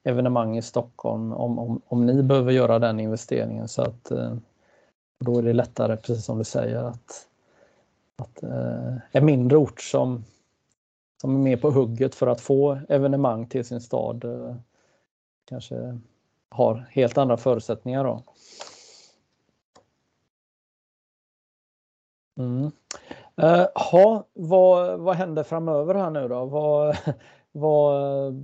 [0.04, 3.68] evenemang i Stockholm om, om, om ni behöver göra den investeringen.
[3.68, 4.36] Så att eh,
[5.20, 7.26] då är det lättare, precis som du säger, att,
[8.16, 10.24] att eh, en mindre ort som,
[11.20, 14.56] som är med på hugget för att få evenemang till sin stad eh,
[15.44, 15.98] kanske
[16.50, 18.04] har helt andra förutsättningar.
[18.04, 18.22] Då.
[22.36, 22.70] Mm.
[23.42, 26.44] Uh, ha, vad, vad händer framöver här nu då?
[26.44, 26.96] Vad,
[27.52, 28.34] vad,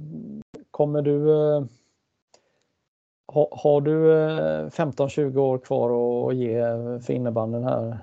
[0.70, 1.64] Kommer du eh,
[3.26, 5.91] ha, har du eh, 15-20 år kvar
[6.30, 6.62] att ge
[7.01, 7.99] för innebanden här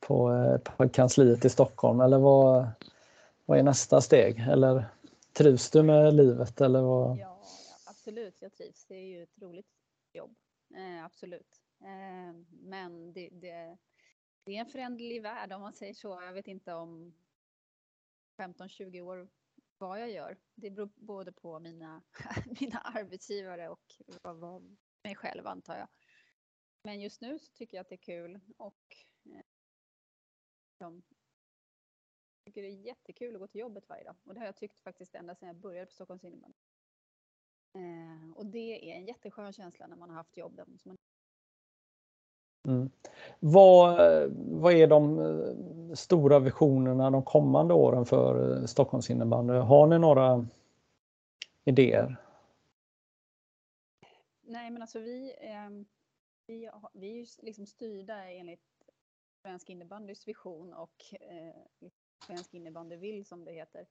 [0.00, 2.66] på, på kansliet i Stockholm eller vad,
[3.44, 4.38] vad är nästa steg?
[4.48, 4.84] Eller
[5.32, 7.18] trivs du med livet eller vad?
[7.18, 7.38] Ja,
[7.86, 8.86] absolut, jag trivs.
[8.86, 9.66] Det är ju ett roligt
[10.12, 10.34] jobb.
[10.74, 11.60] Eh, absolut.
[11.80, 13.76] Eh, men det, det,
[14.44, 16.08] det, är en föränderlig värld om man säger så.
[16.08, 17.14] Jag vet inte om
[18.36, 19.28] 15-20 år
[19.78, 20.38] vad jag gör.
[20.54, 22.02] Det beror både på mina,
[22.60, 25.88] mina arbetsgivare och vad, vad, mig själv antar jag.
[26.82, 29.42] Men just nu så tycker jag att det är kul och eh,
[30.78, 31.02] jag
[32.44, 34.80] tycker det är jättekul att gå till jobbet varje dag och det har jag tyckt
[34.80, 36.58] faktiskt ända sedan jag började på Stockholms innebandy.
[37.74, 40.78] Eh, och det är en jätteskön känsla när man har haft jobb där man
[42.68, 42.90] Mm.
[43.40, 43.98] Vad,
[44.34, 49.54] vad är de eh, stora visionerna de kommande åren för eh, Stockholms innebandy?
[49.54, 50.46] Har ni några
[51.64, 52.16] idéer?
[54.42, 55.70] Nej, men alltså vi, eh,
[56.46, 58.60] vi, vi är liksom styrda enligt
[59.42, 61.54] Svensk innebandys vision och eh,
[62.26, 63.86] Svensk innebandy vill som det heter.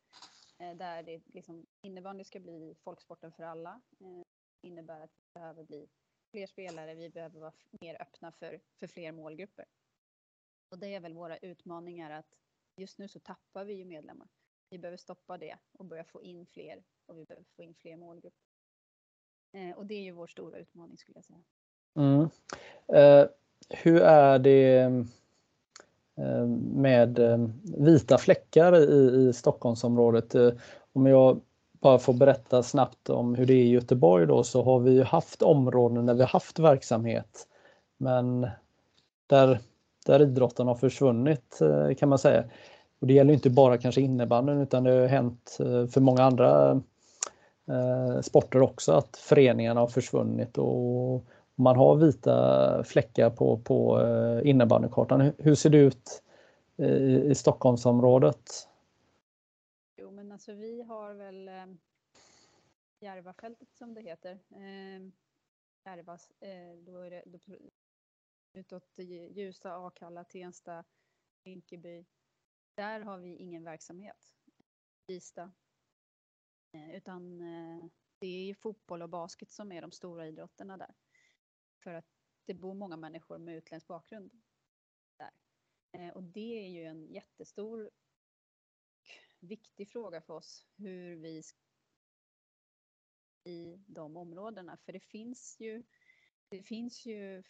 [0.57, 3.81] Eh, där det liksom, innebandy ska bli folksporten för alla.
[3.99, 4.23] Eh,
[4.61, 5.87] innebär att det behöver bli
[6.31, 9.65] fler spelare, vi behöver vara mer öppna för, för fler målgrupper.
[10.69, 12.35] Och det är väl våra utmaningar att
[12.75, 14.27] just nu så tappar vi ju medlemmar.
[14.69, 17.97] Vi behöver stoppa det och börja få in fler och vi behöver få in fler
[17.97, 18.45] målgrupper.
[19.53, 21.43] Eh, och det är ju vår stora utmaning skulle jag säga.
[21.95, 22.29] Mm.
[22.87, 23.29] Eh,
[23.69, 24.79] hur är det
[26.15, 30.35] eh, med eh, vita fläckar i, i Stockholmsområdet.
[30.35, 30.51] Eh,
[30.93, 31.41] om jag
[31.81, 35.41] bara får berätta snabbt om hur det är i Göteborg då så har vi haft
[35.41, 37.47] områden där vi haft verksamhet
[37.97, 38.47] men
[39.27, 39.59] där,
[40.05, 42.43] där idrotten har försvunnit eh, kan man säga.
[42.99, 46.81] Och det gäller inte bara kanske innebandyn utan det har hänt eh, för många andra
[47.67, 51.25] eh, sporter också att föreningarna har försvunnit och
[51.55, 55.31] man har vita fläckar på, på eh, innebandykartan.
[55.37, 56.23] Hur ser det ut
[56.77, 58.67] i, i Stockholmsområdet?
[60.41, 61.65] Så alltså vi har väl eh,
[62.99, 64.31] Järvafältet som det heter.
[64.49, 65.11] Eh,
[65.85, 67.39] Järvas, eh, då är det då,
[68.53, 70.85] utåt Ljusa, Akalla, Tensta,
[71.43, 72.05] Rinkeby.
[72.75, 74.33] Där har vi ingen verksamhet.
[75.07, 75.51] Ista.
[76.71, 77.85] Eh, utan eh,
[78.19, 80.95] det är ju fotboll och basket som är de stora idrotterna där.
[81.83, 82.07] För att
[82.45, 84.31] det bor många människor med utländsk bakgrund
[85.17, 85.31] där.
[85.91, 87.91] Eh, och det är ju en jättestor
[89.41, 91.41] viktig fråga för oss hur vi
[93.43, 94.77] i de områdena.
[94.77, 95.83] För det finns ju,
[96.49, 97.43] det finns ju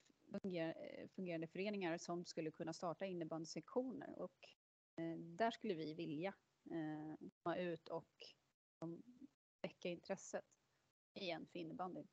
[1.16, 4.50] fungerande föreningar som skulle kunna starta innebandysektioner och
[4.98, 6.34] eh, där skulle vi vilja
[6.72, 8.10] eh, komma ut och
[8.82, 9.02] mm,
[9.62, 10.46] väcka intresset
[11.14, 12.08] igen för innebandyn.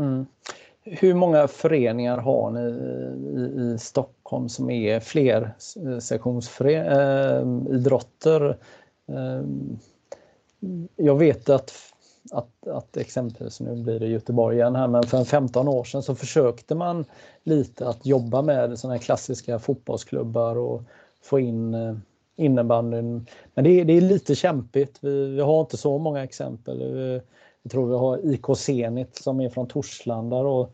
[0.00, 0.26] Mm.
[0.88, 5.54] Hur många föreningar har ni i, i Stockholm som är fler
[6.00, 8.58] sektionsidrotter?
[9.08, 9.42] Eh, eh,
[10.96, 11.72] jag vet att,
[12.32, 16.14] att, att exempelvis, nu blir det Göteborg igen här, men för 15 år sedan så
[16.14, 17.04] försökte man
[17.42, 20.82] lite att jobba med sådana klassiska fotbollsklubbar och
[21.22, 21.96] få in eh,
[22.36, 23.26] innebandyn.
[23.54, 24.98] Men det är, det är lite kämpigt.
[25.00, 26.82] Vi, vi, har inte så många exempel.
[27.66, 30.72] Jag tror vi har IK Zenit som är från Torslanda och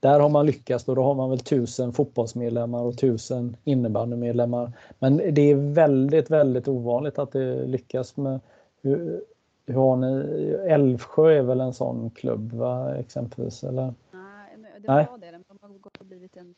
[0.00, 4.72] där har man lyckats och då har man väl tusen fotbollsmedlemmar och tusen innebandymedlemmar.
[4.98, 8.40] Men det är väldigt, väldigt ovanligt att det lyckas med
[8.80, 9.24] hur,
[9.66, 10.50] hur har ni?
[10.68, 13.64] Älvsjö är väl en sån klubb va, exempelvis?
[13.64, 13.94] Eller?
[14.10, 15.06] Nej, det var Nej.
[15.20, 15.30] det.
[15.48, 16.54] De har gått och blivit en,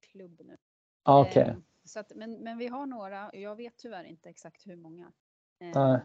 [0.00, 0.56] klubb nu.
[1.02, 1.42] Ah, okay.
[1.42, 1.54] Eh,
[1.84, 5.12] så att, men, men vi har några, jag vet tyvärr inte exakt hur många.
[5.58, 5.96] Eh,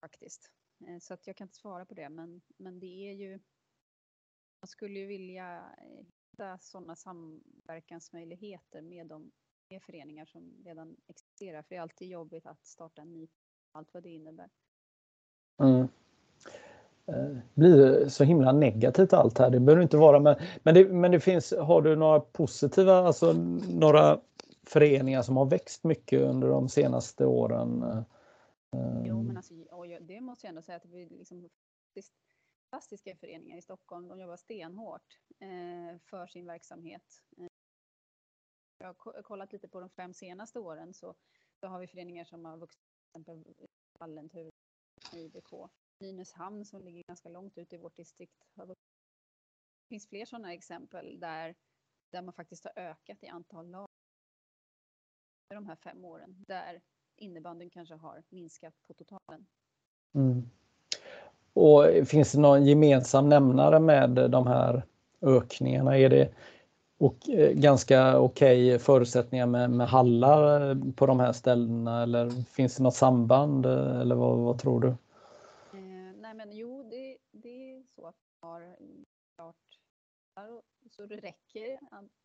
[0.00, 0.57] faktiskt.
[0.86, 3.32] Eh, så att jag kan inte svara på det, men, men det är ju,
[4.60, 9.30] man skulle ju vilja eh, hitta sådana samverkansmöjligheter med de
[9.70, 13.28] med föreningar som redan existerar, för det är alltid jobbigt att starta en ny,
[13.72, 14.48] allt vad det innebär.
[15.62, 15.88] Mm.
[17.06, 19.50] Eh, det blir så himla negativt allt här.
[19.50, 23.32] Det behöver inte vara, men, men, det, men det finns, har du några positiva, alltså
[23.68, 24.20] några
[24.66, 28.04] föreningar som har växt mycket under de senaste åren?
[28.76, 29.54] Eh, jo, men alltså,
[30.00, 31.48] det måste jag ändå säga att det blir liksom
[32.70, 34.08] fantastiska föreningar i Stockholm.
[34.08, 37.22] De jobbar stenhårt eh, för sin verksamhet.
[38.78, 41.14] Jag har kollat lite på de fem senaste åren så,
[41.60, 42.80] så har vi föreningar som har vuxit,
[43.12, 43.44] till exempel
[43.98, 44.50] Vallentuna,
[45.12, 45.52] IBK,
[46.00, 48.44] Nynäshamn som ligger ganska långt ut i vårt distrikt.
[48.54, 48.74] Det
[49.88, 51.54] finns fler sådana exempel där,
[52.12, 53.88] där man faktiskt har ökat i antal lag
[55.54, 56.80] de här fem åren, där
[57.18, 59.46] innebandyn kanske har minskat på totalen.
[60.14, 60.50] Mm.
[61.52, 64.82] Och finns det någon gemensam nämnare med de här
[65.20, 65.98] ökningarna?
[65.98, 66.32] Är det
[66.98, 72.76] och eh, ganska okej okay förutsättningar med, med hallar på de här ställena eller finns
[72.76, 74.94] det något samband eller vad, vad tror du?
[76.38, 78.76] men jo, det, det är så att vi har
[79.36, 79.56] klart
[80.90, 81.78] så det räcker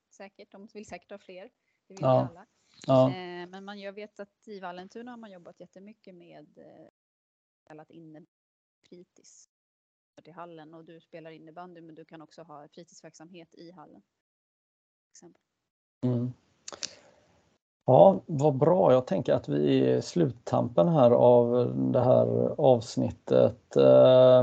[0.10, 0.52] säkert.
[0.52, 1.50] De vill säkert ha fler.
[1.88, 2.28] Det vill ja.
[2.30, 2.46] alla.
[2.88, 3.10] Ja.
[3.10, 6.90] Eh, men man, jag vet att i Vallentuna har man jobbat jättemycket med eh,
[7.68, 8.22] kallat inne
[8.90, 9.50] fritids
[10.24, 14.02] till hallen och du spelar innebandy men du kan också ha fritidsverksamhet i hallen.
[15.12, 15.42] Exempel.
[16.02, 16.34] Mm.
[17.86, 18.94] Ja, vad bra.
[18.94, 23.76] Jag tänker att vi är i sluttampen här av det här avsnittet.
[23.76, 24.40] Eh,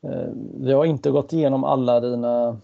[0.00, 0.28] eh,
[0.60, 2.60] vi har inte gått igenom alla dina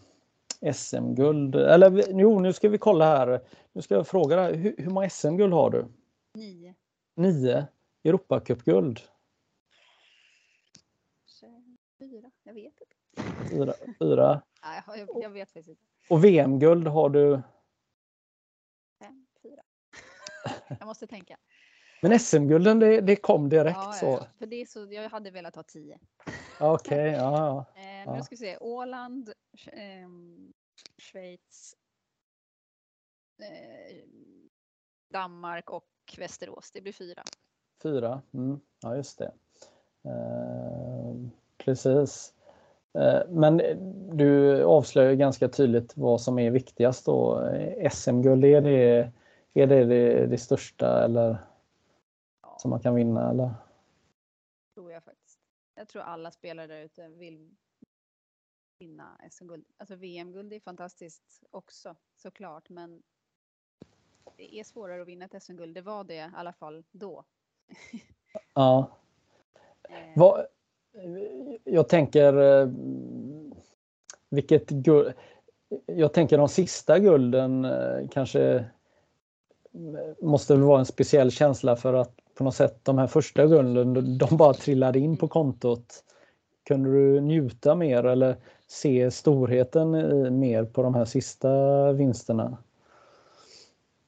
[0.72, 1.54] SM-guld.
[1.54, 3.40] Eller jo, nu ska vi kolla här.
[3.72, 4.56] Nu ska jag fråga dig.
[4.56, 5.86] Hur, hur många SM-guld har du?
[6.34, 6.74] Nio.
[7.16, 7.66] Nio?
[8.04, 9.00] Europacupguld?
[11.98, 13.50] Fyra, jag vet inte.
[13.50, 13.74] Fyra?
[13.98, 14.42] fyra.
[14.64, 15.82] Nej, jag, jag vet faktiskt inte.
[16.08, 17.40] Och VM-guld har du?
[20.78, 21.36] Jag måste tänka.
[22.02, 24.06] Men SM-gulden det, det, kom direkt ja, så?
[24.06, 24.88] Ja, för det är så.
[24.90, 25.98] Jag hade velat ha tio.
[26.60, 27.64] Okej, okay, ja.
[27.74, 28.56] eh, nu ska vi se.
[28.60, 29.32] Åland,
[29.66, 30.08] eh,
[30.98, 31.76] Schweiz,
[33.38, 33.96] eh,
[35.12, 35.84] Danmark och
[36.18, 36.70] Västerås.
[36.70, 37.22] Det blir fyra.
[37.82, 38.60] Fyra, mm.
[38.82, 39.32] ja just det.
[40.04, 41.14] Eh,
[41.58, 42.34] precis.
[42.94, 43.62] Eh, men
[44.16, 47.50] du avslöjar ganska tydligt vad som är viktigast då.
[47.92, 49.12] SM-guld, är det,
[49.54, 51.38] är det, det det största eller
[52.58, 53.50] som man kan vinna eller?
[54.74, 55.19] Tror jag faktiskt.
[55.80, 57.56] Jag tror alla spelare där ute vill
[58.78, 59.64] vinna SM-guld.
[59.76, 63.02] Alltså VM-guld är fantastiskt också såklart, men
[64.36, 65.74] det är svårare att vinna ett SM-guld.
[65.74, 67.24] Det var det i alla fall då.
[68.54, 68.98] Ja.
[69.88, 70.46] Eh, Vad,
[71.64, 72.68] jag tänker eh,
[74.28, 75.14] vilket guld.
[75.86, 78.64] Jag tänker de sista gulden eh, kanske
[80.20, 84.18] måste väl vara en speciell känsla för att på något sätt de här första gulden,
[84.18, 86.04] de bara trillade in på kontot.
[86.62, 92.58] Kunde du njuta mer eller se storheten i mer på de här sista vinsterna?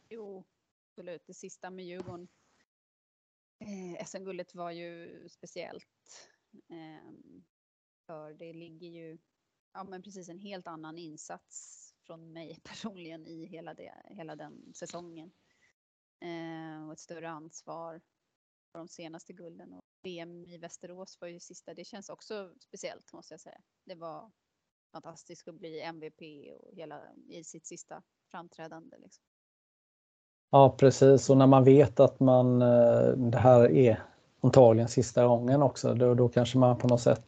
[0.08, 0.44] Jo,
[0.90, 1.22] absolut.
[1.26, 2.28] Det sista med Djurgården.
[3.58, 6.28] Eh, SM-guldet var ju speciellt.
[6.68, 7.12] Eh,
[8.06, 9.18] för det ligger ju,
[9.72, 14.72] ja men precis en helt annan insats från mig personligen i hela, det, hela den
[14.74, 15.32] säsongen.
[16.20, 18.00] Eh, och ett större ansvar
[18.78, 19.72] de senaste gulden.
[19.72, 23.60] Och VM i Västerås var ju sista, det känns också speciellt måste jag säga.
[23.84, 24.30] Det var
[24.92, 26.22] fantastiskt att bli MVP
[26.60, 28.96] och hela i sitt sista framträdande.
[28.98, 29.24] Liksom.
[30.50, 34.02] Ja precis och när man vet att man eh, det här är
[34.40, 37.24] antagligen sista gången också då, då kanske man på något sätt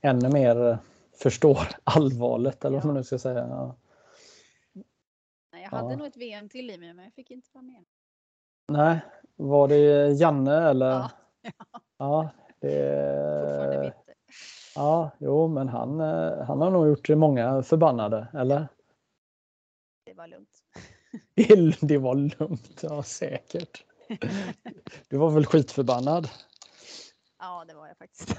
[0.00, 0.78] ännu mer eh,
[1.12, 3.48] förstår allvaret eller vad man nu ska säga.
[3.48, 3.76] Ja.
[5.52, 5.96] Nej, jag hade Ja.
[5.96, 7.84] nog ett VM till i mig men jag fick inte vara med.
[8.68, 8.98] Nej,
[9.36, 10.90] var det Janne eller?
[10.90, 11.10] Ja,
[11.98, 13.94] Ja, fortfarande det,
[14.74, 18.68] ja jo men han, eh, han har nog gjort många förbannade eller?
[20.04, 20.58] Det var lugnt.
[21.80, 23.84] Det var lugnt, ja säkert.
[25.08, 26.28] Du var väl skitförbannad?
[27.38, 28.36] Ja, det var jag faktiskt.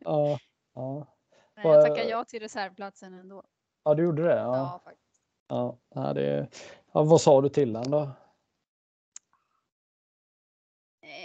[0.00, 0.38] Ja,
[0.74, 1.06] ja.
[1.54, 3.42] Men jag Vad- tackar ja till reservplatsen ändå.
[3.84, 4.36] ja du gjorde det?
[4.36, 4.80] Ja, Ja.
[4.84, 5.20] faktiskt.
[5.48, 6.48] Ja, ja, det,
[6.92, 8.10] ja, vad sa du till honom då?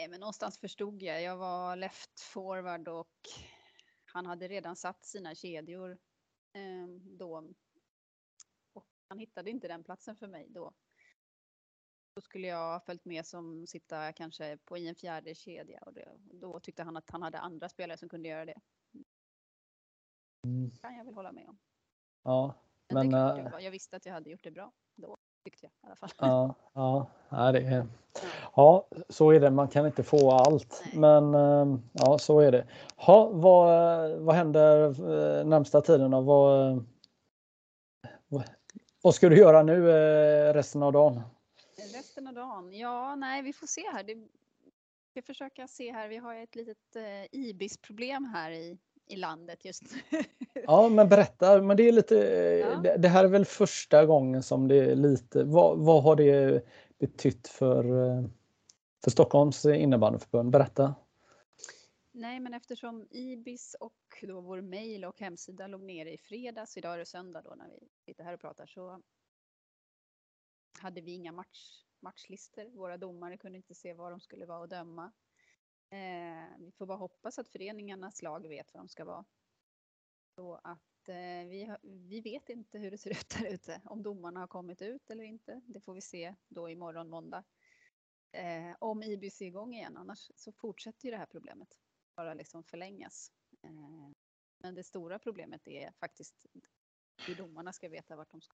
[0.05, 1.21] Nej, men någonstans förstod jag.
[1.21, 3.17] Jag var left forward och
[4.05, 5.91] han hade redan satt sina kedjor
[6.53, 6.87] eh,
[7.17, 7.53] då.
[8.73, 10.73] Och han hittade inte den platsen för mig då.
[12.15, 15.93] Då skulle jag ha följt med som sitta kanske på i en fjärde kedja och
[15.93, 18.61] det, då tyckte han att han hade andra spelare som kunde göra det.
[20.43, 20.71] Mm.
[20.71, 21.57] kan jag väl hålla med om.
[22.23, 22.55] Ja,
[22.87, 24.71] Men, Men, klart, eh, jag, jag visste att jag hade gjort det bra
[25.45, 26.09] tyckte jag i alla fall.
[26.19, 27.87] ja, ja, ja, det är,
[28.55, 29.51] ja, så är det.
[29.51, 30.99] Man kan inte få allt, Nej.
[30.99, 32.67] men eh, ja, så är det.
[32.95, 36.11] Ha, vad, vad händer eh, närmsta tiden?
[36.11, 36.21] Då?
[36.21, 36.85] Vad,
[39.01, 41.21] vad, ska du göra nu eh, resten av dagen?
[41.95, 42.73] Resten av dagen?
[42.73, 44.03] Ja, nej, vi får se här.
[44.03, 44.29] Det, vi
[45.11, 46.07] ska försöka se här.
[46.07, 48.77] Vi har ett litet eh, ibis-problem här i,
[49.07, 50.23] i landet just nu.
[50.67, 51.61] Ja, men berätta.
[51.61, 52.15] Men det är lite.
[52.15, 52.75] Ja.
[52.75, 55.43] Det, det här är väl första gången som det är lite.
[55.43, 56.65] Vad, vad har det
[56.99, 58.25] betytt för eh,
[59.05, 60.51] för Stockholms innebandyförbund?
[60.51, 60.95] Berätta.
[62.11, 66.93] nej, men eftersom Ibis och då vår mejl och hemsida låg nere i fredags, idag
[66.93, 69.01] är det söndag då när vi sitter här och pratar, så
[70.79, 72.69] hade vi inga match, matchlister.
[72.69, 75.11] Våra domare kunde inte se var de skulle vara och döma.
[75.95, 79.25] Eh, vi får bara hoppas att föreningarnas lag vet vad de ska vara.
[80.35, 81.15] Så att eh,
[81.49, 83.81] vi, vi vet inte hur det ser ut där ute.
[83.85, 85.61] Om domarna har kommit ut eller inte.
[85.65, 87.43] Det får vi se då imorgon måndag.
[88.31, 89.97] Eh, om IBC är igång igen.
[89.97, 91.77] Annars så fortsätter ju det här problemet
[92.15, 93.31] bara liksom förlängas.
[93.63, 94.09] Eh,
[94.57, 96.45] men det stora problemet är faktiskt
[97.27, 98.55] hur domarna ska veta vart de ska.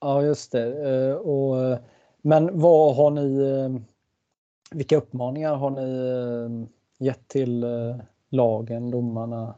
[0.00, 0.90] Ja, just det.
[0.90, 1.78] Eh, Och, eh,
[2.22, 3.40] men vad har ni?
[3.40, 3.91] Eh,
[4.74, 6.68] vilka uppmaningar har ni eh,
[7.06, 7.96] gett till eh,
[8.28, 9.54] lagen, domarna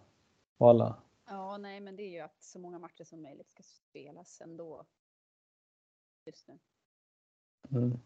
[0.59, 0.97] och alla?
[1.27, 4.85] Ja, nej, men det är ju att så många matcher som möjligt ska spelas ändå.
[6.27, 6.59] Just nu.
[7.71, 7.99] Mm.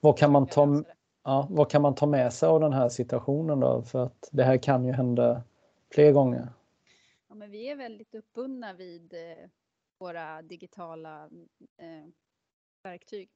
[0.00, 0.84] Vad kan man ta?
[1.22, 3.82] Ja, vad kan man ta med sig av den här situationen då?
[3.82, 5.42] För att det här kan ju hända
[5.90, 6.48] fler gånger.
[7.28, 9.48] Ja, men vi är väldigt uppbundna vid eh,
[9.98, 11.30] våra digitala
[11.76, 12.08] eh,
[12.82, 13.30] verktyg,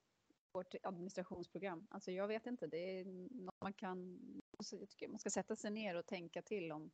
[0.53, 1.86] vårt administrationsprogram.
[1.90, 3.05] Alltså jag vet inte, det är
[3.44, 4.18] något man kan,
[4.59, 6.90] alltså jag tycker man ska sätta sig ner och tänka till om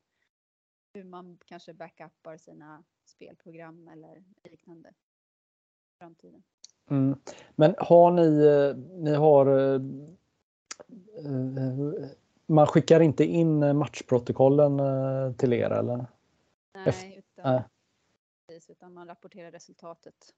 [0.94, 6.42] hur man kanske backuppar sina spelprogram eller liknande i framtiden.
[6.90, 7.18] Mm.
[7.56, 9.80] Men har ni, eh, ni har eh,
[11.24, 12.08] eh,
[12.46, 14.80] man skickar inte in matchprotokollen
[15.34, 16.06] till er eller?
[16.74, 17.64] Nej, utan, nej.
[18.46, 20.34] precis, utan man rapporterar resultatet.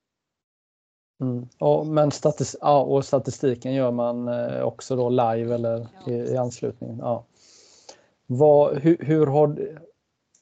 [1.20, 1.48] Mm.
[1.58, 6.36] Ja, men statis ja, och statistiken gör man eh, också då live eller i, i
[6.36, 6.98] anslutning.
[6.98, 7.24] Ja.
[8.26, 9.78] Vad, hur, hur har,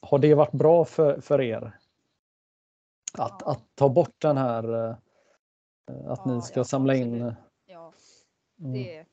[0.01, 1.71] har det varit bra för, för er?
[3.13, 4.95] Att, att ta bort den här eh,
[6.05, 7.13] att Ja, ni ska ja, samla in?
[7.13, 7.33] absolut.
[7.65, 7.93] Ja,
[8.59, 8.73] Mm.
[8.73, 9.05] det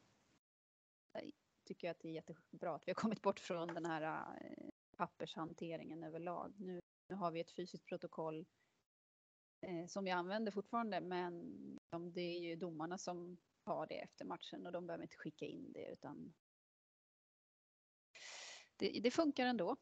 [1.13, 1.23] jag
[1.67, 4.69] tycker jag att det är jättebra att vi har kommit bort från den här eh,
[4.97, 6.53] pappershanteringen överlag.
[6.59, 8.47] Nu, nu har vi ett fysiskt protokoll
[9.61, 11.55] eh, som vi använder fortfarande, men
[11.91, 15.45] de, det är ju domarna som har det efter matchen och de behöver inte skicka
[15.45, 16.35] in det utan
[18.77, 19.77] det, det funkar ändå.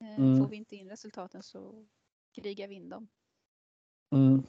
[0.00, 0.38] Eh, Mm.
[0.38, 1.86] Får vi inte in resultaten så
[2.34, 3.08] krigar vi in dem.
[4.12, 4.42] Mm.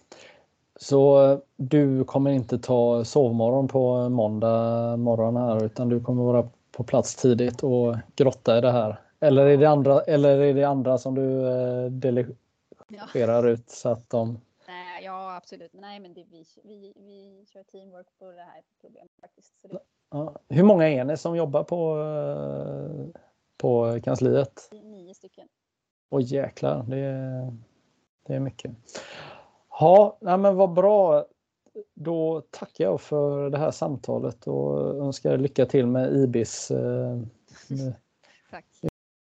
[0.75, 6.49] Så eh, du kommer inte ta sovmorgon på måndag morgon här utan du kommer vara
[6.71, 9.01] på plats tidigt och grotta i det här?
[9.19, 14.09] Eller är det andra, eller är det andra som du eh, delegerar ut så att
[14.09, 14.39] de...
[15.33, 15.73] Ja, absolut.
[15.73, 19.59] Men nej, men det, vi, vi, vi kör teamwork på det här problemet faktiskt.
[19.61, 19.79] Så det
[20.09, 20.35] Ja.
[20.49, 23.21] Hur många är ni som jobbar på, eh,
[23.57, 24.69] på kansliet?
[24.71, 25.47] nio stycken.
[26.09, 27.57] Åh jäklar, det är,
[28.27, 28.71] det är mycket.
[29.69, 31.25] Ja, nej men vad bra.
[31.93, 37.19] Då tackar jag för det här samtalet och önskar lycka till med IBIS eh,